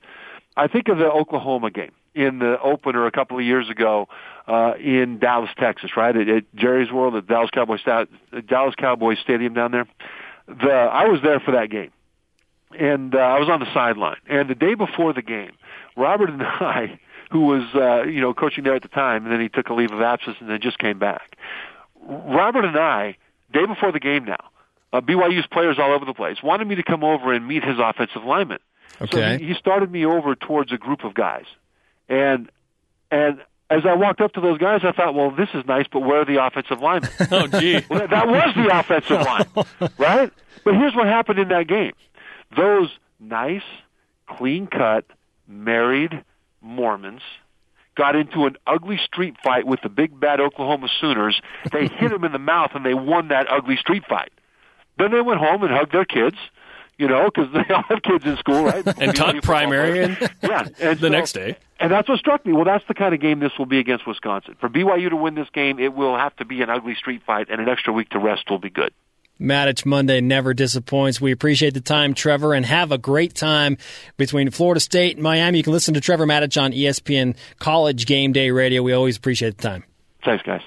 [0.56, 4.08] I think of the Oklahoma game in the opener a couple of years ago
[4.46, 9.54] uh, in Dallas, Texas, right at, at Jerry's World, at Dallas Cowboys, Dallas Cowboys Stadium
[9.54, 9.86] down there.
[10.46, 11.90] The I was there for that game,
[12.78, 14.16] and uh, I was on the sideline.
[14.26, 15.52] And the day before the game,
[15.96, 16.98] Robert and I,
[17.30, 19.74] who was uh, you know coaching there at the time, and then he took a
[19.74, 21.36] leave of absence and then just came back.
[22.00, 23.16] Robert Anae,
[23.52, 24.50] day before the game now,
[24.92, 27.78] uh, BYU's players all over the place wanted me to come over and meet his
[27.78, 28.58] offensive lineman.
[29.00, 29.36] Okay.
[29.36, 31.44] So he, he started me over towards a group of guys,
[32.08, 32.50] and
[33.10, 33.40] and
[33.70, 36.22] as I walked up to those guys, I thought, well, this is nice, but where
[36.22, 37.10] are the offensive linemen?
[37.30, 37.82] oh, gee.
[37.90, 40.32] Well, that was the offensive line, right?
[40.64, 41.92] But here's what happened in that game.
[42.56, 42.88] Those
[43.20, 43.62] nice,
[44.26, 45.04] clean-cut,
[45.46, 46.24] married
[46.62, 47.22] Mormons
[47.94, 51.40] got into an ugly street fight with the big bad Oklahoma Sooners.
[51.72, 54.30] They hit them in the mouth and they won that ugly street fight.
[54.98, 56.36] Then they went home and hugged their kids
[56.98, 58.84] you know, because they all have kids in school, right?
[59.00, 61.56] and taught primary, and yeah, and the so, next day.
[61.80, 62.52] And that's what struck me.
[62.52, 64.56] Well, that's the kind of game this will be against Wisconsin.
[64.60, 67.48] For BYU to win this game, it will have to be an ugly street fight,
[67.50, 68.92] and an extra week to rest will be good.
[69.40, 71.20] Matich Monday never disappoints.
[71.20, 73.78] We appreciate the time, Trevor, and have a great time
[74.16, 75.58] between Florida State and Miami.
[75.58, 78.82] You can listen to Trevor Matich on ESPN College Game Day Radio.
[78.82, 79.84] We always appreciate the time.
[80.24, 80.62] Thanks, guys.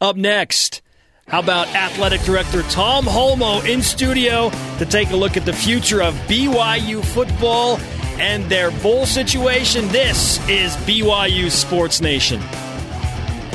[0.00, 0.80] Up next.
[1.28, 6.00] How about athletic director Tom Holmoe in studio to take a look at the future
[6.00, 7.78] of BYU football
[8.20, 9.88] and their bowl situation?
[9.88, 12.40] This is BYU Sports Nation.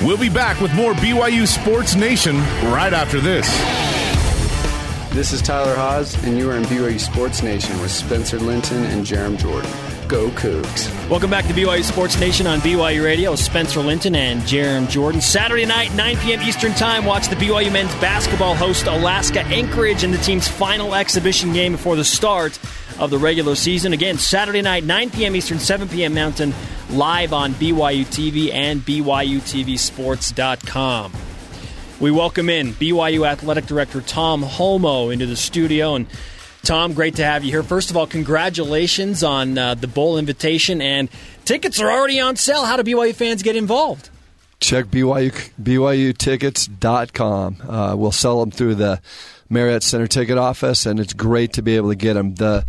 [0.03, 2.39] We'll be back with more BYU Sports Nation
[2.73, 3.47] right after this.
[5.15, 9.05] This is Tyler Haas, and you are in BYU Sports Nation with Spencer Linton and
[9.05, 9.71] Jarom Jordan.
[10.11, 11.09] Go Cougs.
[11.09, 13.33] Welcome back to BYU Sports Nation on BYU Radio.
[13.35, 15.21] Spencer Linton and Jarom Jordan.
[15.21, 16.41] Saturday night, 9 p.m.
[16.41, 17.05] Eastern Time.
[17.05, 21.95] Watch the BYU men's basketball host Alaska Anchorage in the team's final exhibition game before
[21.95, 22.59] the start
[22.99, 23.93] of the regular season.
[23.93, 25.33] Again, Saturday night, 9 p.m.
[25.33, 26.13] Eastern, 7 p.m.
[26.13, 26.53] Mountain,
[26.89, 31.13] live on BYU TV and BYUTVSports.com.
[32.01, 35.95] We welcome in BYU Athletic Director Tom Holmoe into the studio.
[35.95, 36.07] And
[36.63, 37.63] Tom, great to have you here.
[37.63, 41.09] First of all, congratulations on uh, the bowl invitation, and
[41.43, 42.65] tickets are already on sale.
[42.65, 44.09] How do BYU fans get involved?
[44.59, 47.57] Check BYU, BYUtickets.com.
[47.67, 49.01] Uh, we'll sell them through the
[49.49, 52.35] Marriott Center ticket office, and it's great to be able to get them.
[52.35, 52.65] The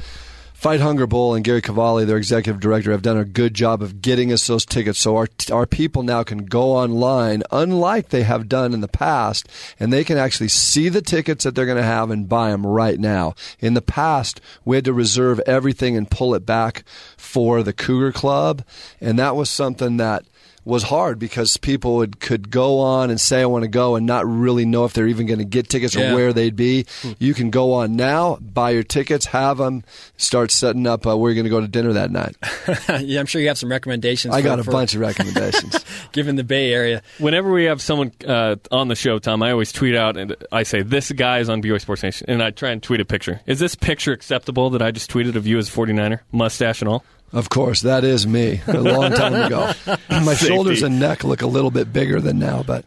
[0.62, 4.00] Fight Hunger Bowl and Gary Cavalli, their executive director, have done a good job of
[4.00, 8.48] getting us those tickets so our, our people now can go online, unlike they have
[8.48, 9.48] done in the past,
[9.80, 12.64] and they can actually see the tickets that they're going to have and buy them
[12.64, 13.34] right now.
[13.58, 16.84] In the past, we had to reserve everything and pull it back
[17.16, 18.62] for the Cougar Club,
[19.00, 20.24] and that was something that
[20.64, 24.06] was hard because people would could go on and say I want to go and
[24.06, 26.12] not really know if they're even going to get tickets Yeah.
[26.12, 26.86] or where they'd be.
[27.18, 29.82] You can go on now, buy your tickets, have them,
[30.16, 32.36] start setting up uh, where you're going to go to dinner that night.
[33.02, 34.32] yeah, I'm sure you have some recommendations.
[34.34, 35.84] I for- got a for- bunch of recommendations.
[36.12, 37.02] given the Bay Area.
[37.18, 40.62] Whenever we have someone uh, on the show, Tom, I always tweet out and I
[40.62, 43.40] say, "This guy is on BYU Sports Nation," and I try and tweet a picture.
[43.46, 46.88] Is this picture acceptable that I just tweeted of you as a 49er, mustache and
[46.88, 47.04] all?
[47.32, 49.72] Of course, that is me a long time ago.
[50.10, 50.46] My Safety.
[50.46, 52.84] shoulders and neck look a little bit bigger than now, but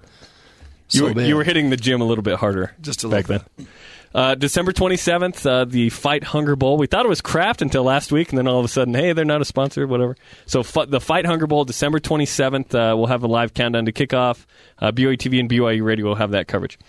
[0.92, 3.46] You, were, you were hitting the gym a little bit harder Just a back little
[3.58, 3.68] then.
[4.14, 6.78] Uh, December 27th, uh, the Fight Hunger Bowl.
[6.78, 9.12] We thought it was Kraft until last week, and then all of a sudden, hey,
[9.12, 10.16] they're not a sponsor, whatever.
[10.46, 13.92] So fu- the Fight Hunger Bowl, December 27th, uh, we'll have a live countdown to
[13.92, 14.46] kickoff.
[14.80, 16.80] Uh, BYU TV and BYU Radio will have that coverage.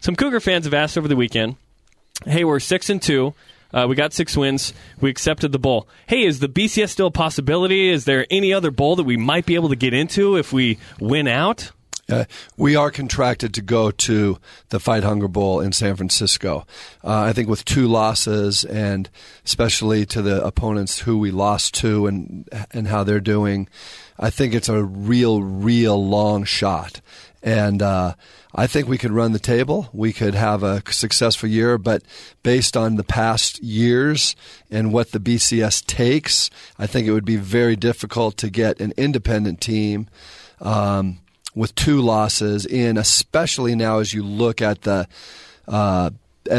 [0.00, 1.56] Some Cougar fans have asked over the weekend,
[2.24, 3.34] hey, we're 6 and 2.
[3.72, 4.72] Uh, we got six wins.
[5.00, 5.88] We accepted the bowl.
[6.06, 7.90] Hey, is the BCS still a possibility?
[7.90, 10.78] Is there any other bowl that we might be able to get into if we
[11.00, 11.72] win out?
[12.08, 12.24] Uh,
[12.56, 16.64] we are contracted to go to the Fight Hunger Bowl in San Francisco.
[17.02, 19.10] Uh, I think with two losses, and
[19.44, 23.68] especially to the opponents who we lost to, and and how they're doing,
[24.20, 27.00] I think it's a real, real long shot.
[27.42, 28.14] And uh,
[28.58, 29.90] I think we could run the table.
[29.92, 32.02] We could have a successful year, but
[32.42, 34.34] based on the past years
[34.70, 38.94] and what the BCS takes, I think it would be very difficult to get an
[38.96, 40.08] independent team.
[40.58, 41.18] Um,
[41.54, 45.08] with two losses in, especially now as you look at the
[45.66, 46.10] uh,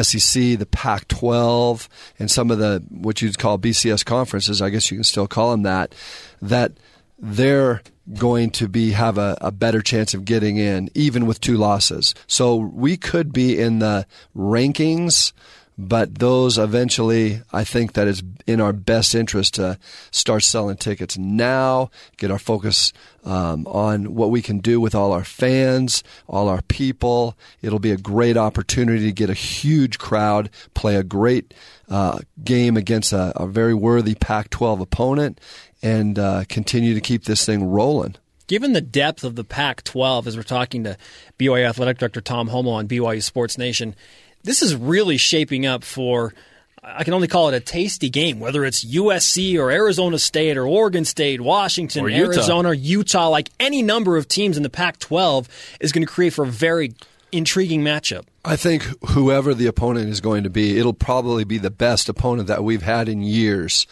[0.01, 1.87] SEC, the Pac 12,
[2.19, 5.51] and some of the what you'd call BCS conferences, I guess you can still call
[5.51, 5.93] them that,
[6.41, 6.73] that
[7.19, 7.81] they're
[8.13, 12.15] going to be have a, a better chance of getting in, even with two losses.
[12.25, 15.33] So we could be in the rankings
[15.77, 19.77] but those eventually, I think that it's in our best interest to
[20.09, 25.11] start selling tickets now, get our focus um, on what we can do with all
[25.11, 27.37] our fans, all our people.
[27.61, 31.53] It'll be a great opportunity to get a huge crowd, play a great
[31.89, 35.39] uh, game against a, a very worthy Pac 12 opponent,
[35.87, 38.15] and uh, continue to keep this thing rolling.
[38.47, 40.97] Given the depth of the Pac 12, as we're talking to
[41.37, 43.95] BYU Athletic Director Tom Holmoe on BYU Sports Nation,
[44.43, 46.33] this is really shaping up for,
[46.81, 50.65] I can only call it a tasty game, whether it's USC or Arizona State or
[50.65, 52.33] Oregon State, Washington, Or Utah.
[52.33, 55.49] Arizona, Utah, like any number of teams in the Pac 12
[55.81, 56.93] is going to create for a very
[57.33, 58.23] intriguing matchup.
[58.45, 62.47] I think whoever the opponent is going to be, it'll probably be the best opponent
[62.47, 63.85] that we've had in years.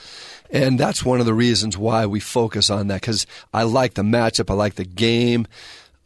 [0.49, 4.03] And that's one of the reasons why we focus on that because I like the
[4.03, 5.47] matchup, I like the game.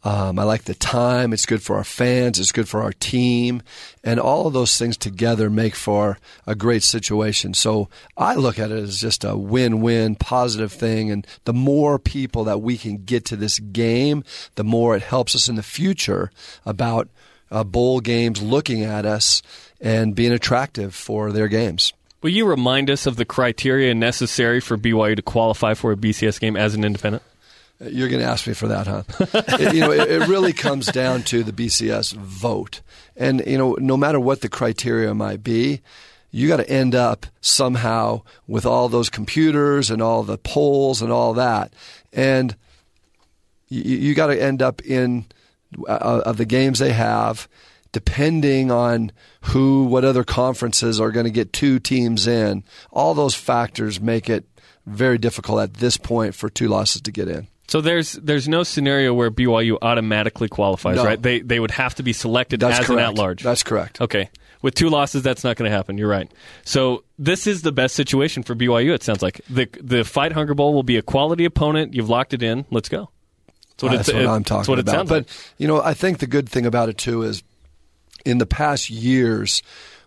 [0.02, 1.32] Um, I like the time.
[1.32, 2.38] It's good for our fans.
[2.38, 3.62] It's good for our team.
[4.02, 7.52] And all of those things together make for a great situation.
[7.52, 11.10] So I look at it as just a win win, positive thing.
[11.10, 14.24] And the more people that we can get to this game,
[14.54, 16.30] the more it helps us in the future
[16.64, 17.08] about
[17.50, 19.42] uh, bowl games looking at us
[19.80, 21.92] and being attractive for their games.
[22.22, 26.38] Will you remind us of the criteria necessary for BYU to qualify for a BCS
[26.38, 27.22] game as an independent?
[27.80, 29.02] You're going to ask me for that, huh?
[29.58, 32.82] it, you know, it, it really comes down to the BCS vote,
[33.16, 35.80] and you know, no matter what the criteria might be,
[36.30, 41.10] you got to end up somehow with all those computers and all the polls and
[41.10, 41.72] all that,
[42.12, 42.54] and
[43.70, 45.24] you, you got to end up in
[45.88, 47.48] uh, of the games they have.
[47.92, 49.10] Depending on
[49.42, 52.62] who, what other conferences are going to get two teams in,
[52.92, 54.44] all those factors make it
[54.86, 57.48] very difficult at this point for two losses to get in.
[57.68, 61.04] So there's there's no scenario where BYU automatically qualifies, No.
[61.04, 61.20] right?
[61.20, 63.00] They they would have to be selected That's as correct.
[63.00, 63.42] an at large.
[63.42, 64.00] That's correct.
[64.00, 64.28] Okay.
[64.62, 65.96] with two losses, that's not going to happen.
[65.96, 66.30] You're right.
[66.64, 68.92] So this is the best situation for BYU.
[68.92, 71.94] It sounds like the the Fight Hunger Bowl will be a quality opponent.
[71.94, 72.66] You've locked it in.
[72.70, 73.10] Let's go.
[73.78, 74.92] That's what, that's what I'm talking that's what about.
[74.92, 75.36] It sounds but like.
[75.58, 77.42] you know, I think the good thing about it too is,
[78.24, 79.62] in the past years,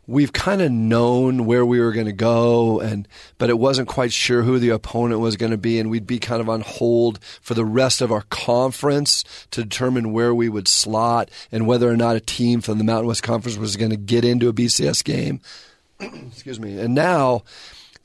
[0.06, 3.08] we've kind of known where we were going to go and
[3.38, 6.20] but it wasn't quite sure who the opponent was going to be and we'd be
[6.20, 10.68] kind of on hold for the rest of our conference to determine where we would
[10.68, 13.98] slot and whether or not a team from the Mountain West Conference was going to
[13.98, 15.40] get into a BCS game
[16.00, 17.44] excuse me and now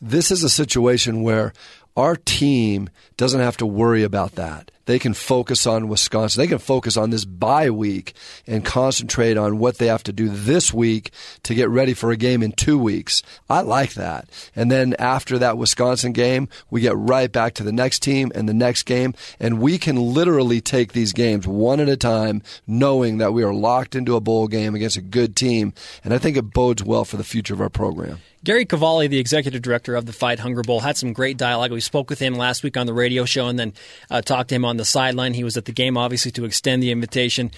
[0.01, 1.53] this is a situation where
[1.97, 4.71] our team doesn't have to worry about that.
[4.89, 6.41] They can focus on Wisconsin.
[6.41, 8.15] They can focus on this bye week
[8.47, 11.11] and concentrate on what they have to do this week
[11.43, 13.23] to get ready for a game in two weeks.
[13.51, 14.31] I like that.
[14.57, 18.49] And then after that Wisconsin game, we get right back to the next team and
[18.49, 19.13] the next game.
[19.39, 23.53] And we can literally take these games one at a time, knowing that we are
[23.53, 25.75] locked into a bowl game against a good team.
[26.03, 28.21] And I think it bodes well for the future of our program.
[28.45, 31.73] Gary Cavalli, the executive director of the Fight Hunger Bowl, had some great dialogue.
[31.73, 33.73] We spoke with him last week on the radio show and then
[34.11, 35.35] uh, talked to him on the sideline.
[35.35, 37.51] He was at the game, obviously, to extend the invitation.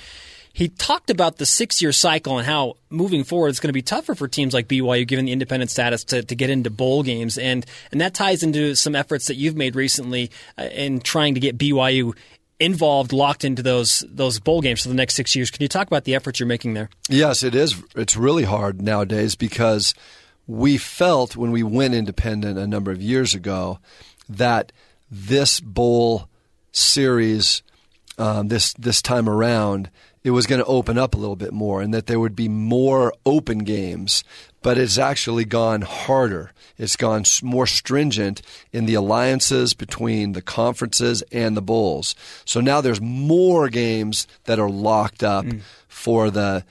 [0.52, 3.82] He talked about the six year cycle and how moving forward it's going to be
[3.82, 7.38] tougher for teams like BYU, given the independent status, to, to get into bowl games.
[7.38, 11.40] And, and that ties into some efforts that you've made recently uh, in trying to
[11.40, 12.16] get BYU
[12.58, 15.50] involved, locked into those those bowl games for the next six years.
[15.50, 16.90] Can you talk about the efforts you're making there?
[17.08, 17.82] Yes, it is.
[17.96, 19.94] It's really hard nowadays because
[20.46, 23.78] we felt when we went independent a number of years ago
[24.28, 24.72] that
[25.10, 26.28] this bowl
[26.72, 27.62] series,
[28.18, 29.90] um, this this time around,
[30.22, 32.48] it was going to open up a little bit more, and that there would be
[32.48, 34.24] more open games.
[34.62, 36.52] But it's actually gone harder.
[36.76, 38.42] It's gone more stringent
[38.72, 42.14] in the alliances between the conferences and the bowls.
[42.44, 45.62] So now there's more games that are locked up mm.
[45.88, 46.64] for the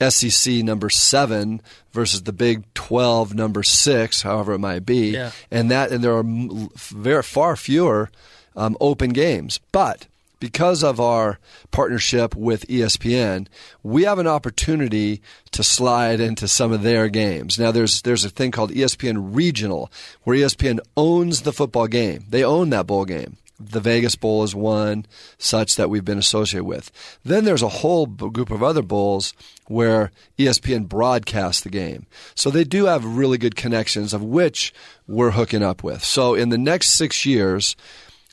[0.00, 5.30] SEC number seven versus the Big Twelve number six, however it might be, yeah.
[5.50, 8.10] and that and there are very far fewer
[8.56, 10.06] um, open games, but
[10.40, 11.38] because of our
[11.70, 13.46] partnership with ESPN,
[13.82, 17.58] we have an opportunity to slide into some of their games.
[17.58, 19.90] Now, there's there's a thing called ESPN Regional,
[20.24, 22.24] where ESPN owns the football game.
[22.28, 23.38] They own that bowl game.
[23.58, 25.06] The Vegas Bowl is one
[25.38, 26.90] such that we've been associated with.
[27.24, 29.32] Then there's a whole group of other bowls
[29.66, 32.04] where ESPN broadcasts the game.
[32.34, 34.74] So they do have really good connections of which
[35.08, 36.04] we're hooking up with.
[36.04, 37.76] So in the next six years,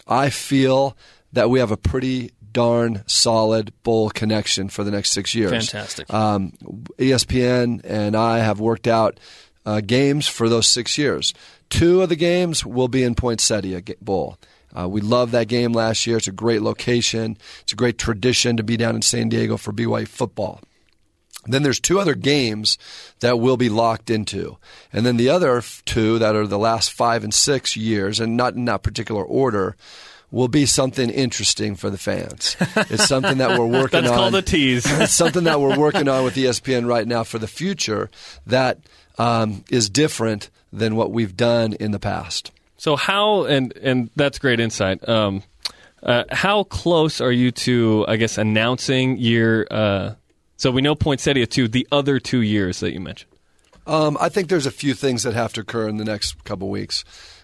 [0.07, 0.97] I feel
[1.33, 5.51] that we have a pretty darn solid bowl connection for the next six years.
[5.51, 6.13] Fantastic.
[6.13, 6.53] Um,
[6.97, 9.19] ESPN and I have worked out
[9.65, 11.33] uh, games for those six years.
[11.69, 14.37] Two of the games will be in Poinsettia Bowl.
[14.77, 16.17] Uh, we love that game last year.
[16.17, 17.37] It's a great location.
[17.61, 20.61] It's a great tradition to be down in San Diego for BYU football.
[21.45, 22.77] Then there's two other games
[23.19, 24.57] that we'll be locked into.
[24.91, 28.55] And then the other two that are the last five and six years, and not
[28.55, 29.75] in that particular order,
[30.31, 32.57] will be something interesting for the fans.
[32.75, 34.17] It's something that we're working That's on.
[34.17, 34.83] That's called a tease.
[34.99, 38.09] it's something that we're working on with ESPN right now for the future
[38.47, 38.79] that
[39.19, 42.51] um, is different than what we've done in the past.
[42.77, 45.07] So how and and that's great insight.
[45.07, 45.43] Um,
[46.01, 49.67] uh, how close are you to, I guess, announcing your?
[49.71, 50.15] Uh,
[50.57, 53.31] so we know Poinsettia two, the other two years that you mentioned.
[53.85, 56.69] Um, I think there's a few things that have to occur in the next couple
[56.69, 57.03] weeks,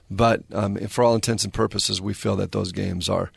[0.10, 3.32] but um, for all intents and purposes, we feel that those games are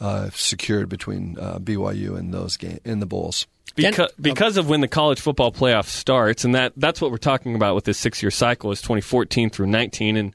[0.00, 3.46] uh, secured between uh, BYU and those game in the bowls.
[3.76, 7.54] Because, because of when the college football playoff starts, and that that's what we're talking
[7.54, 10.34] about with this six year cycle is 2014 through 19, and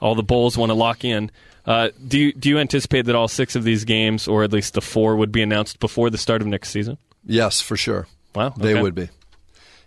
[0.00, 1.30] all the bowls want to lock in.
[1.66, 4.74] Uh, do you do you anticipate that all six of these games, or at least
[4.74, 6.96] the four, would be announced before the start of next season?
[7.26, 8.06] Yes, for sure.
[8.34, 8.60] Wow, okay.
[8.62, 9.08] they would be.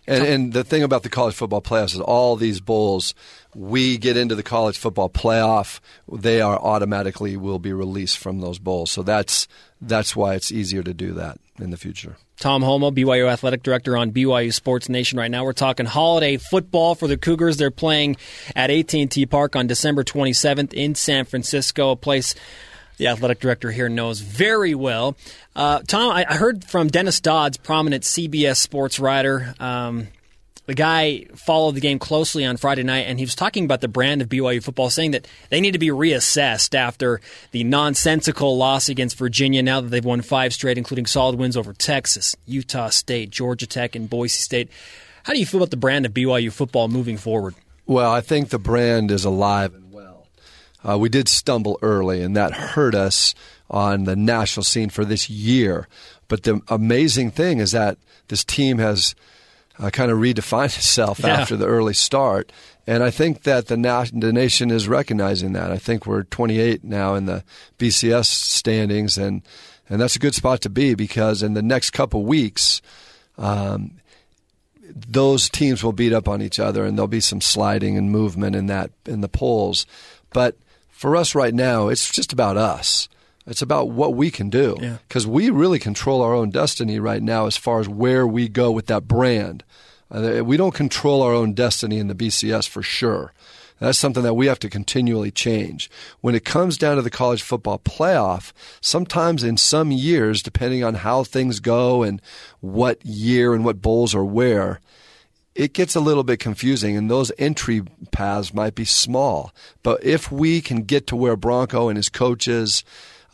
[0.06, 3.14] And, and the thing about the college football playoffs is all these bowls,
[3.56, 5.80] we get into the college football playoff,
[6.12, 8.92] they are automatically will be released from those bowls.
[8.92, 9.48] So that's
[9.82, 12.18] that's why it's easier to do that in the future.
[12.38, 15.46] Tom Holmoe, BYU Athletic Director on BYU Sports Nation right now.
[15.46, 17.58] We're talking holiday football for the Cougars.
[17.58, 18.18] They're playing
[18.56, 22.36] at AT&T Park on December 27th in San Francisco, a place
[22.98, 25.16] the athletic director here knows very well.
[25.56, 29.54] Uh, Tom, I, I, heard from Dennis Dodds, prominent CBS sports writer.
[29.60, 30.08] Um,
[30.66, 33.90] the guy followed the game closely on Friday night, and he was talking about the
[33.90, 37.20] brand of BYU football, saying that they need to be reassessed after
[37.52, 39.62] the nonsensical loss against Virginia.
[39.62, 43.96] Now that they've won five straight, including solid wins over Texas, Utah State, Georgia Tech,
[43.96, 44.70] and Boise State.
[45.24, 47.56] How do you feel about the brand of BYU football moving forward?
[47.86, 49.74] Well, I think the brand is alive.
[50.88, 53.34] Uh, we did stumble early, and that hurt us
[53.70, 55.88] on the national scene for this year.
[56.28, 59.16] But the amazing thing is that this team has
[59.80, 61.30] uh, kind of redefined itself Yeah.
[61.42, 62.52] after the early start.
[62.86, 65.72] And I think that the, na- the nation is recognizing that.
[65.72, 67.44] I think we're 28 now in the
[67.80, 69.42] BCS standings, and,
[69.90, 72.82] and that's a good spot to be because in the next couple weeks,
[73.38, 73.92] um,
[74.84, 78.56] those teams will beat up on each other, and there'll be some sliding and movement
[78.56, 79.86] in that in the polls.
[80.32, 80.58] But
[81.04, 83.10] for us right now, it's just about us.
[83.46, 84.98] It's about what we can do Yeah.
[85.06, 88.72] because we really control our own destiny right now as far as where we go
[88.72, 89.66] with that brand.
[90.10, 93.34] Uh, we don't control our own destiny in the BCS for sure.
[93.82, 95.92] That's something that we have to continually change.
[96.22, 100.96] When it comes down to the college football playoff, sometimes in some years, depending on
[100.96, 102.22] how things go and
[102.62, 104.80] what year and what bowls are where,
[105.56, 109.54] it gets a little bit confusing, and those entry paths might be small.
[109.84, 112.84] But if we can get to where Bronco and his coaches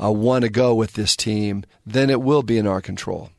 [0.01, 3.29] uh, want to go with this team, then it will be in our control.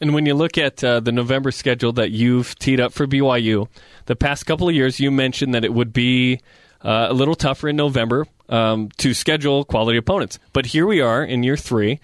[0.00, 3.68] And when you look at uh, the November schedule that you've teed up for BYU,
[4.06, 6.40] the past couple of years, you mentioned that it would be
[6.82, 10.38] uh, a little tougher in November um, to schedule quality opponents.
[10.54, 12.00] But here we are in year three,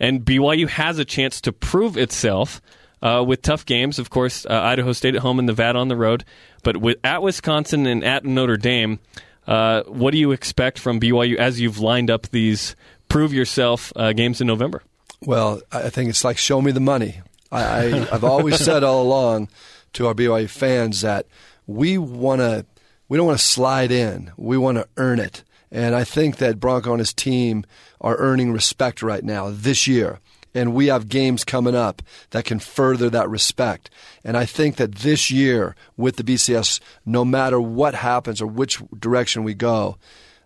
[0.00, 2.62] and BYU has a chance to prove itself
[3.02, 3.98] uh, with tough games.
[3.98, 6.24] Of course, uh, Idaho State at home and Nevada on the road.
[6.62, 8.98] But with, at Wisconsin and at Notre Dame,
[9.46, 12.76] uh, what do you expect from BYU as you've lined up these
[13.08, 14.82] prove yourself uh, games in November?
[15.20, 17.20] Well, I think it's like show me the money.
[17.52, 19.48] I, I, I've always said all along
[19.94, 21.26] to our BYU fans that
[21.66, 22.66] we want to,
[23.08, 24.32] we don't want to slide in.
[24.36, 25.44] We want to earn it.
[25.70, 27.64] And I think that Bronco and his team
[28.00, 30.20] are earning respect right now this year.
[30.54, 32.00] And we have games coming up
[32.30, 33.90] that can further that respect.
[34.22, 38.80] And I think that this year with the BCS, no matter what happens or which
[38.98, 39.98] direction we go,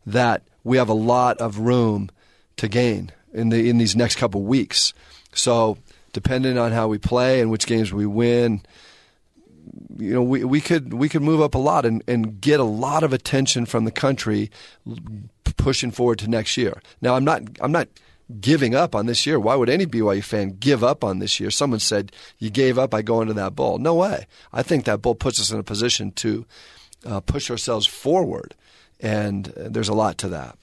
[0.06, 2.10] that we have a lot of room
[2.56, 4.94] to gain in the in these next couple weeks.
[5.32, 5.78] So
[6.12, 8.62] depending on how we play and which games we win,
[9.98, 12.64] you know, we, we could we could move up a lot and, and get a
[12.64, 14.50] lot of attention from the country
[15.56, 16.80] pushing forward to next year.
[17.00, 17.88] Now I'm not I'm not
[18.40, 19.40] giving up on this year.
[19.40, 21.50] Why would any BYU fan give up on this year?
[21.50, 23.78] Someone said you gave up by going to that bowl.
[23.78, 24.26] No way.
[24.52, 26.46] I think that bowl puts us in a position to
[27.06, 28.54] uh, push ourselves forward,
[29.00, 30.58] and uh, there's a lot to that.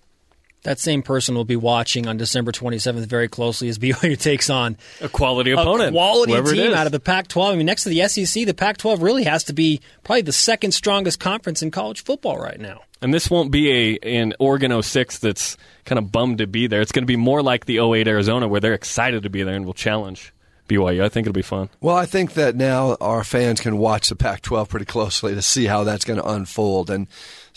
[0.65, 4.77] That same person will be watching on December 27th very closely as BYU takes on
[4.99, 5.89] A quality opponent.
[5.89, 7.53] a quality team out of the Pac-12.
[7.53, 10.71] I mean, next to the SEC, the Pac-12 really has to be probably the second
[10.71, 12.81] strongest conference in college football right now.
[13.01, 13.71] And this won't be
[14.03, 15.55] a an Oregon 06 that's
[15.85, 16.81] kind of bummed to be there.
[16.81, 19.53] It's going to be more like the 08 Arizona where they're excited to be there
[19.53, 20.33] and will challenge
[20.67, 21.03] BYU.
[21.03, 21.69] I think it'll be fun.
[21.79, 25.43] Well, I think that now our fans can watch the Pac 12 pretty closely to
[25.43, 26.89] see how that's going to unfold.
[26.89, 27.07] And,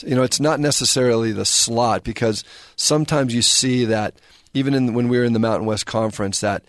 [0.02, 2.44] you know, it's not necessarily the slot because
[2.76, 4.14] sometimes you see that
[4.54, 6.64] even in, when we were in the Mountain West Conference, that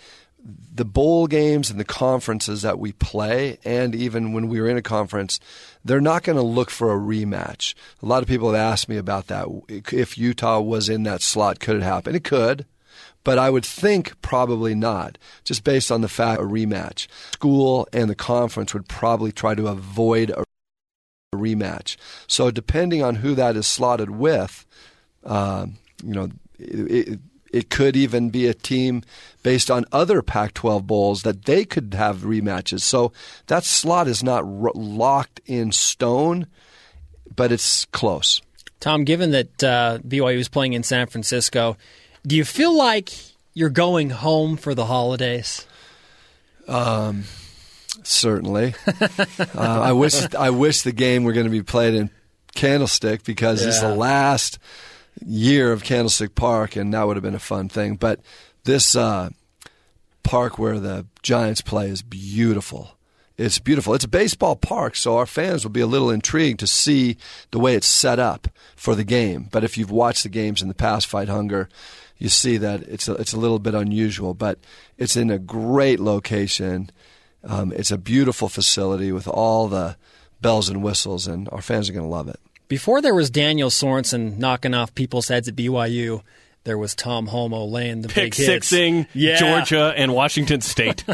[0.74, 4.78] the bowl games and the conferences that we play, and even when we were in
[4.78, 5.40] a conference,
[5.84, 7.74] they're not going to look for a rematch.
[8.02, 9.48] A lot of people have asked me about that.
[9.92, 12.16] If Utah was in that slot, could it happen?
[12.16, 12.66] It could
[13.24, 17.08] but I would think probably not, just based on the fact a rematch.
[17.34, 20.44] School and the conference would probably try to avoid a
[21.40, 21.98] rematch.
[22.28, 24.66] So depending on who that is slotted with,
[25.24, 27.20] um, you know, it, it,
[27.52, 29.04] it could even be a team
[29.44, 32.82] based on other Pac-12 bowls that they could have rematches.
[32.82, 33.12] So
[33.48, 36.48] that slot is not ro- locked in stone,
[37.36, 38.42] but it's close.
[38.80, 41.76] Tom, given that uh, BYU is playing in San Francisco,
[42.26, 43.12] do you feel like
[43.54, 45.66] you're going home for the holidays?
[46.68, 47.24] Um,
[48.04, 48.76] certainly.
[48.88, 52.10] uh, I wish I wish the game were going to be played in
[52.54, 54.60] Candlestick because it's the last
[55.26, 57.96] year of Candlestick Park, and that would have been a fun thing.
[57.96, 58.20] But
[58.64, 59.30] this uh,
[60.24, 62.92] park where the Giants play is beautiful.
[63.38, 63.94] It's beautiful.
[63.94, 67.16] It's a baseball park, so our fans will be a little intrigued to see
[67.52, 69.48] the way it's set up for the game.
[69.50, 71.70] But if you've watched the games in the past, Fight Hunger,
[72.18, 74.34] you see that it's a, it's a little bit unusual.
[74.34, 74.60] But
[74.98, 76.90] it's in a great location.
[77.44, 79.96] Um, it's a beautiful facility with all the
[80.42, 82.40] bells and whistles, and our fans are going to love it.
[82.68, 86.22] Before there was Daniel Sorensen knocking off people's heads at BYU,
[86.66, 88.68] there was Tom Holmoe laying the Pick big hits.
[88.68, 89.38] sixing Yeah.
[89.38, 91.04] Georgia and Washington State.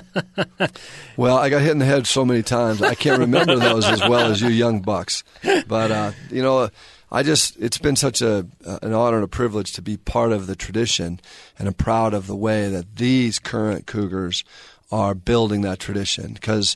[1.18, 2.82] Well, I got hit in the head so many times.
[2.82, 5.24] I can't remember those as well as you young bucks.
[5.68, 6.70] But uh, you know,
[7.12, 10.48] I just it's been such a an honor and a privilege to be part of
[10.48, 11.22] the tradition,
[11.58, 14.44] and I'm proud of the way that these current Cougars
[14.92, 16.76] are building that tradition because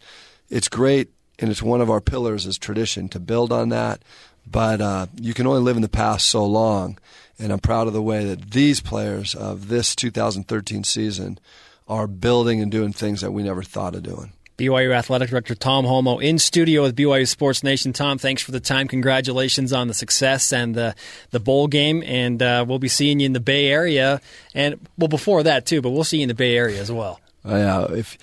[0.49, 4.01] it's great and it's one of our pillars is tradition to build on that.
[4.45, 6.97] But uh, you can only live in the past so long,
[7.38, 11.39] and I'm proud of the way that these players of this 2013 season
[11.88, 14.34] are building and doing things that we never thought of doing.
[14.57, 17.93] BYU Athletic Director Tom Holmoe in studio with BYU Sports Nation.
[17.93, 18.89] Tom, thanks for the time.
[18.89, 20.95] Congratulations on the success and the
[21.32, 24.20] the bowl game, and uh, we'll be seeing you in the Bay Area,
[24.53, 27.22] and well before that too, but we'll see you in the Bay Area as well.
[27.46, 28.18] Yeah, if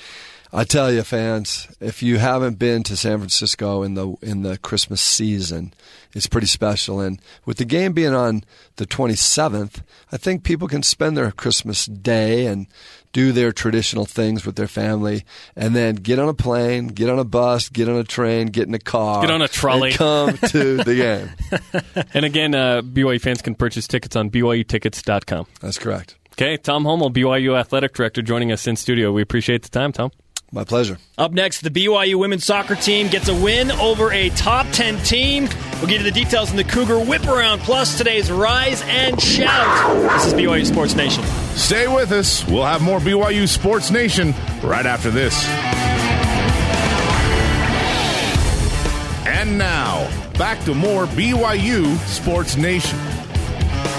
[0.52, 4.58] I tell you, fans, if you haven't been to San Francisco in the in the
[4.58, 5.72] Christmas season,
[6.14, 7.00] it's pretty special.
[7.00, 8.44] And with the game being on
[8.76, 12.66] the 27th, I think people can spend their Christmas day and
[13.12, 15.24] do their traditional things with their family,
[15.56, 18.68] and then get on a plane, get on a bus, get on a train, get
[18.68, 19.88] in a car, Get on a trolley.
[19.90, 22.04] and come to the game.
[22.12, 25.46] And again, uh, BYU fans can purchase tickets on BYUtickets.com.
[25.62, 26.16] That's correct.
[26.38, 29.10] Okay, Tom Holmoe, BYU Athletic Director, joining us in studio.
[29.10, 30.10] We appreciate the time, Tom.
[30.52, 30.98] My pleasure.
[31.16, 35.48] Up next, the BYU women's soccer team gets a win over a top 10 team.
[35.78, 40.12] We'll get you the details in the Cougar Whip Around, plus today's Rise and Shout.
[40.12, 41.24] This is BYU Sports Nation.
[41.54, 42.46] Stay with us.
[42.46, 45.42] We'll have more BYU Sports Nation right after this.
[49.26, 50.06] And now,
[50.36, 52.98] back to more BYU Sports Nation.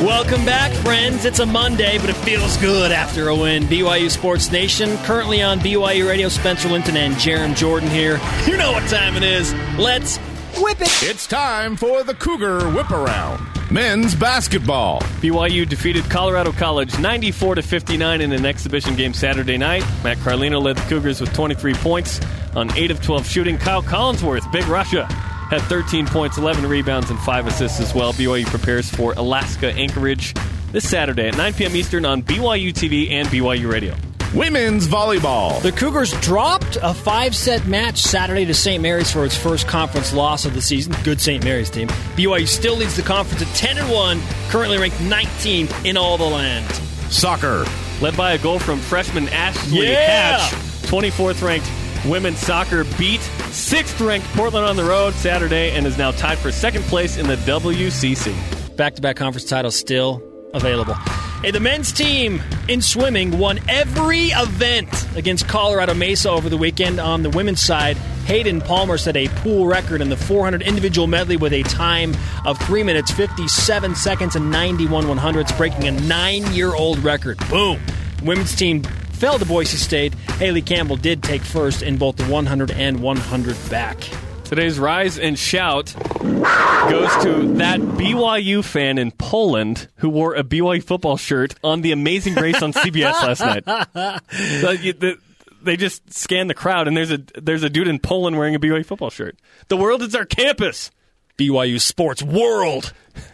[0.01, 1.25] Welcome back, friends.
[1.25, 3.63] It's a Monday, but it feels good after a win.
[3.63, 8.19] BYU Sports Nation, currently on BYU Radio, Spencer Linton and Jarom Jordan here.
[8.45, 9.55] You know what time it is.
[9.75, 10.17] Let's
[10.57, 11.01] whip it.
[11.01, 13.43] It's time for the Cougar Whip Around.
[13.71, 15.01] Men's basketball.
[15.19, 19.83] BYU defeated Colorado College 94 to 59 in an exhibition game Saturday night.
[20.03, 22.21] Matt Carlino led the Cougars with 23 points
[22.55, 23.57] on 8 of 12 shooting.
[23.57, 25.07] Kyle Collinsworth, Big Russia,
[25.49, 28.13] had 13 points, 11 rebounds, and 5 assists as well.
[28.13, 30.33] BYU prepares for Alaska Anchorage
[30.71, 31.75] this Saturday at 9 p.m.
[31.75, 33.95] Eastern on BYU TV and BYU Radio.
[34.33, 35.61] Women's volleyball.
[35.61, 38.81] The Cougars dropped a five set match Saturday to St.
[38.83, 40.93] Mary's for its first conference loss of the season.
[41.05, 41.43] Good St.
[41.45, 41.87] Mary's team.
[41.87, 46.25] BYU still leads the conference at 10 and 1, currently ranked 19th in all the
[46.25, 46.69] land.
[47.09, 47.65] Soccer.
[48.01, 50.37] Led by a goal from freshman Ashley Yeah!
[50.39, 50.51] Hatch,
[50.83, 51.71] 24th ranked
[52.05, 53.21] women's soccer beat
[53.57, 57.25] 6th ranked Portland on the road Saturday and is now tied for second place in
[57.25, 58.77] the WCC.
[58.77, 60.21] Back to back conference titles still
[60.53, 60.93] available.
[61.41, 66.99] Hey, the men's team in swimming won every event against Colorado Mesa over the weekend.
[66.99, 67.97] On the women's side,
[68.27, 72.59] Hayden Palmer set a pool record in the 400 individual medley with a time of
[72.59, 77.39] 3 minutes 57 seconds and 91 one hundredths, breaking a nine year old record.
[77.49, 77.81] Boom!
[78.23, 78.83] Women's team
[79.17, 80.13] fell to Boise State.
[80.39, 83.97] Haley Campbell did take first in both the 100 and 100 back.
[84.43, 90.81] Today's rise and shout goes to that BYU fan in Poland who wore a BYU
[90.83, 93.65] football shirt on The Amazing Race on CBS last night.
[94.31, 95.17] The- the-
[95.63, 98.59] They just scanned the crowd, and there's a there's a dude in Poland wearing a
[98.59, 99.35] BYU football shirt.
[99.67, 100.91] The world is our campus.
[101.37, 102.93] BYU Sports World.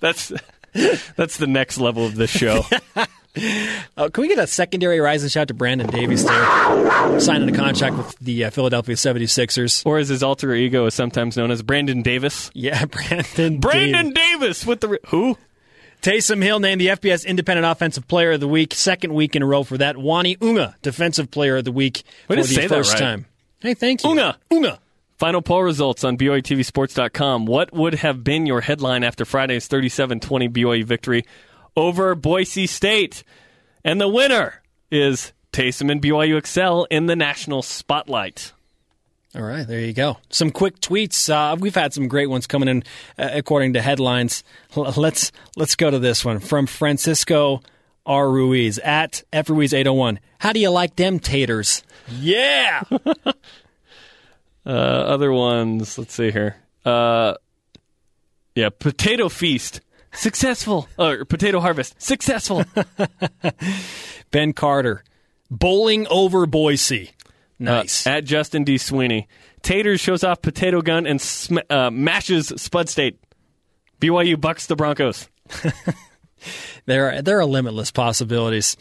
[0.00, 0.32] That's
[1.16, 2.62] that's the next level of this show.
[3.96, 7.20] Uh, can we get a secondary rise and shout to Brandon Davies there?
[7.20, 9.84] Signing a contract with the uh, Philadelphia 76ers.
[9.84, 12.50] or as his alter ego is sometimes known as Brandon Davis.
[12.54, 14.18] Yeah, Brandon Brandon Davis.
[14.38, 15.36] Davis with the who?
[16.02, 19.46] Taysom Hill named the FBS Independent Offensive Player of the Week, second week in a
[19.46, 19.96] row for that.
[19.96, 23.00] Uani Unga, Defensive Player of the Week for to the say that first right.
[23.00, 23.26] time.
[23.60, 24.10] Hey, thank you.
[24.10, 24.38] Unga.
[24.50, 24.78] Unga.
[25.16, 27.46] Final poll results on BYUTVSports.com.
[27.46, 31.24] What would have been your headline after Friday's 37 20 BYU victory
[31.78, 33.22] over Boise State?
[33.84, 38.52] And the winner is Taysom and BYU Excel in the national spotlight.
[39.34, 40.18] All right, there you go.
[40.30, 41.28] Some quick tweets.
[41.30, 42.82] Uh, we've had some great ones coming in
[43.18, 44.42] uh, according to headlines.
[44.76, 47.60] L- let's let's go to this one from Francisco
[48.06, 48.30] R.
[48.30, 50.20] Ruiz at F Ruiz eight hundred one.
[50.38, 51.82] How do you like them taters?
[52.10, 52.82] Yeah.
[54.66, 56.54] Uh, other ones, let's see here.
[56.84, 57.32] Uh,
[58.54, 59.80] yeah, Potato Feast.
[60.18, 60.88] Successful.
[60.98, 62.00] Or Potato Harvest.
[62.02, 62.64] Successful.
[64.30, 65.04] ben Carter,
[65.48, 67.10] bowling over Boise.
[67.60, 68.06] Nice.
[68.06, 68.78] Uh, at Justin D.
[68.78, 69.28] Sweeney.
[69.62, 73.20] Taters shows off potato gun and sm- uh, mashes Spud State.
[74.00, 75.28] BYU bucks the Broncos.
[76.86, 78.76] There are, there are limitless possibilities.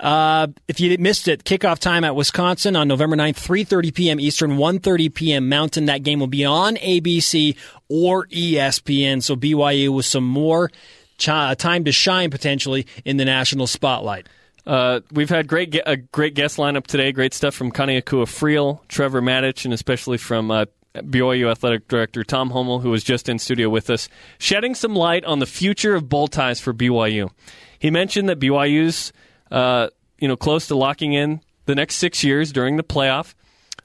[0.00, 4.20] Uh, if you missed it, kickoff time at Wisconsin on November 9th, 3.30 p.m.
[4.20, 5.48] Eastern, 1.30 p.m.
[5.48, 5.86] Mountain.
[5.86, 7.56] That game will be on ABC
[7.88, 9.22] or ESPN.
[9.22, 10.70] So BYU with some more
[11.18, 14.28] chi- time to shine potentially in the national spotlight.
[14.66, 17.10] Uh, we've had great a great guest lineup today.
[17.10, 22.50] Great stuff from Kane Akua-Friel, Trevor Matich, and especially from uh, BYU Athletic Director Tom
[22.50, 24.08] Holmoe, who was just in studio with us,
[24.38, 27.30] shedding some light on the future of bowl ties for BYU.
[27.78, 29.12] He mentioned that BYU's
[29.50, 33.34] uh, you know close to locking in the next six years during the playoff.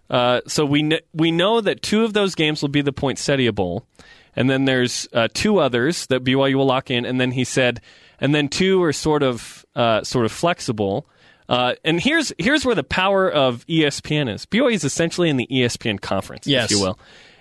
[0.10, 3.52] Uh, so we kn- we know that two of those games will be the Poinsettia
[3.52, 3.86] Bowl,
[4.36, 7.06] and then there's uh, two others that BYU will lock in.
[7.06, 7.82] And then he said,
[8.20, 11.08] and then two are sort of uh, sort of flexible.
[11.50, 14.46] Uh, and here's here's where the power of ESPN is.
[14.46, 16.66] BYU is essentially in the ESPN conference, Yes.
[16.66, 16.98] if you will.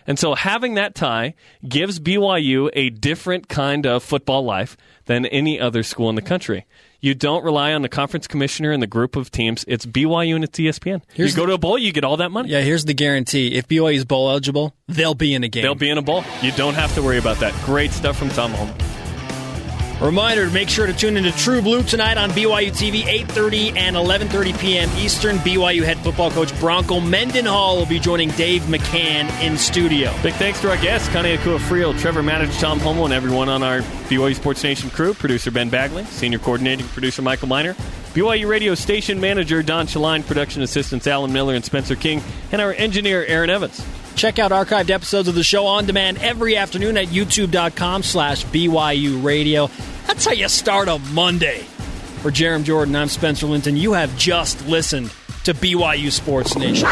[0.06, 1.34] And so having that tie
[1.68, 6.66] gives BYU a different kind of football life than any other school in the country.
[7.00, 9.64] You don't rely on the conference commissioner and the group of teams.
[9.68, 11.02] It's BYU and it's ESPN.
[11.14, 12.48] Here's you go to a bowl, you get all that money.
[12.48, 13.54] Yeah, here's the guarantee.
[13.54, 15.62] If BYU is bowl eligible, they'll be in a game.
[15.62, 16.24] They'll be in a bowl.
[16.42, 17.52] You don't have to worry about that.
[17.64, 19.01] Great stuff from Tom Holmoe.
[20.02, 23.94] Reminder to make sure to tune into True Blue tonight on BYU TV, 8.30 and
[23.94, 24.90] 11.30 p.m.
[24.96, 25.36] Eastern.
[25.36, 30.12] BYU head football coach Bronco Mendenhall will be joining Dave McCann in studio.
[30.24, 33.82] Big thanks to our guests, Kane Akua-Friel, Trevor Matich, Tom Holmoe, and everyone on our
[34.12, 35.14] BYU Sports Nation crew.
[35.14, 37.72] Producer Ben Bagley, senior coordinating producer Michael Miner,
[38.12, 42.74] BYU radio station manager Don Shaline, production assistants Alan Miller and Spencer King, and our
[42.74, 43.82] engineer Aaron Evans.
[44.14, 49.24] Check out archived episodes of the show on demand every afternoon at youtube.com slash BYU
[49.24, 49.70] radio.
[50.06, 51.60] That's how you start a Monday.
[52.20, 53.78] For Jarom Jordan, I'm Spencer Linton.
[53.78, 55.10] You have just listened
[55.44, 56.86] to BYU Sports Nation.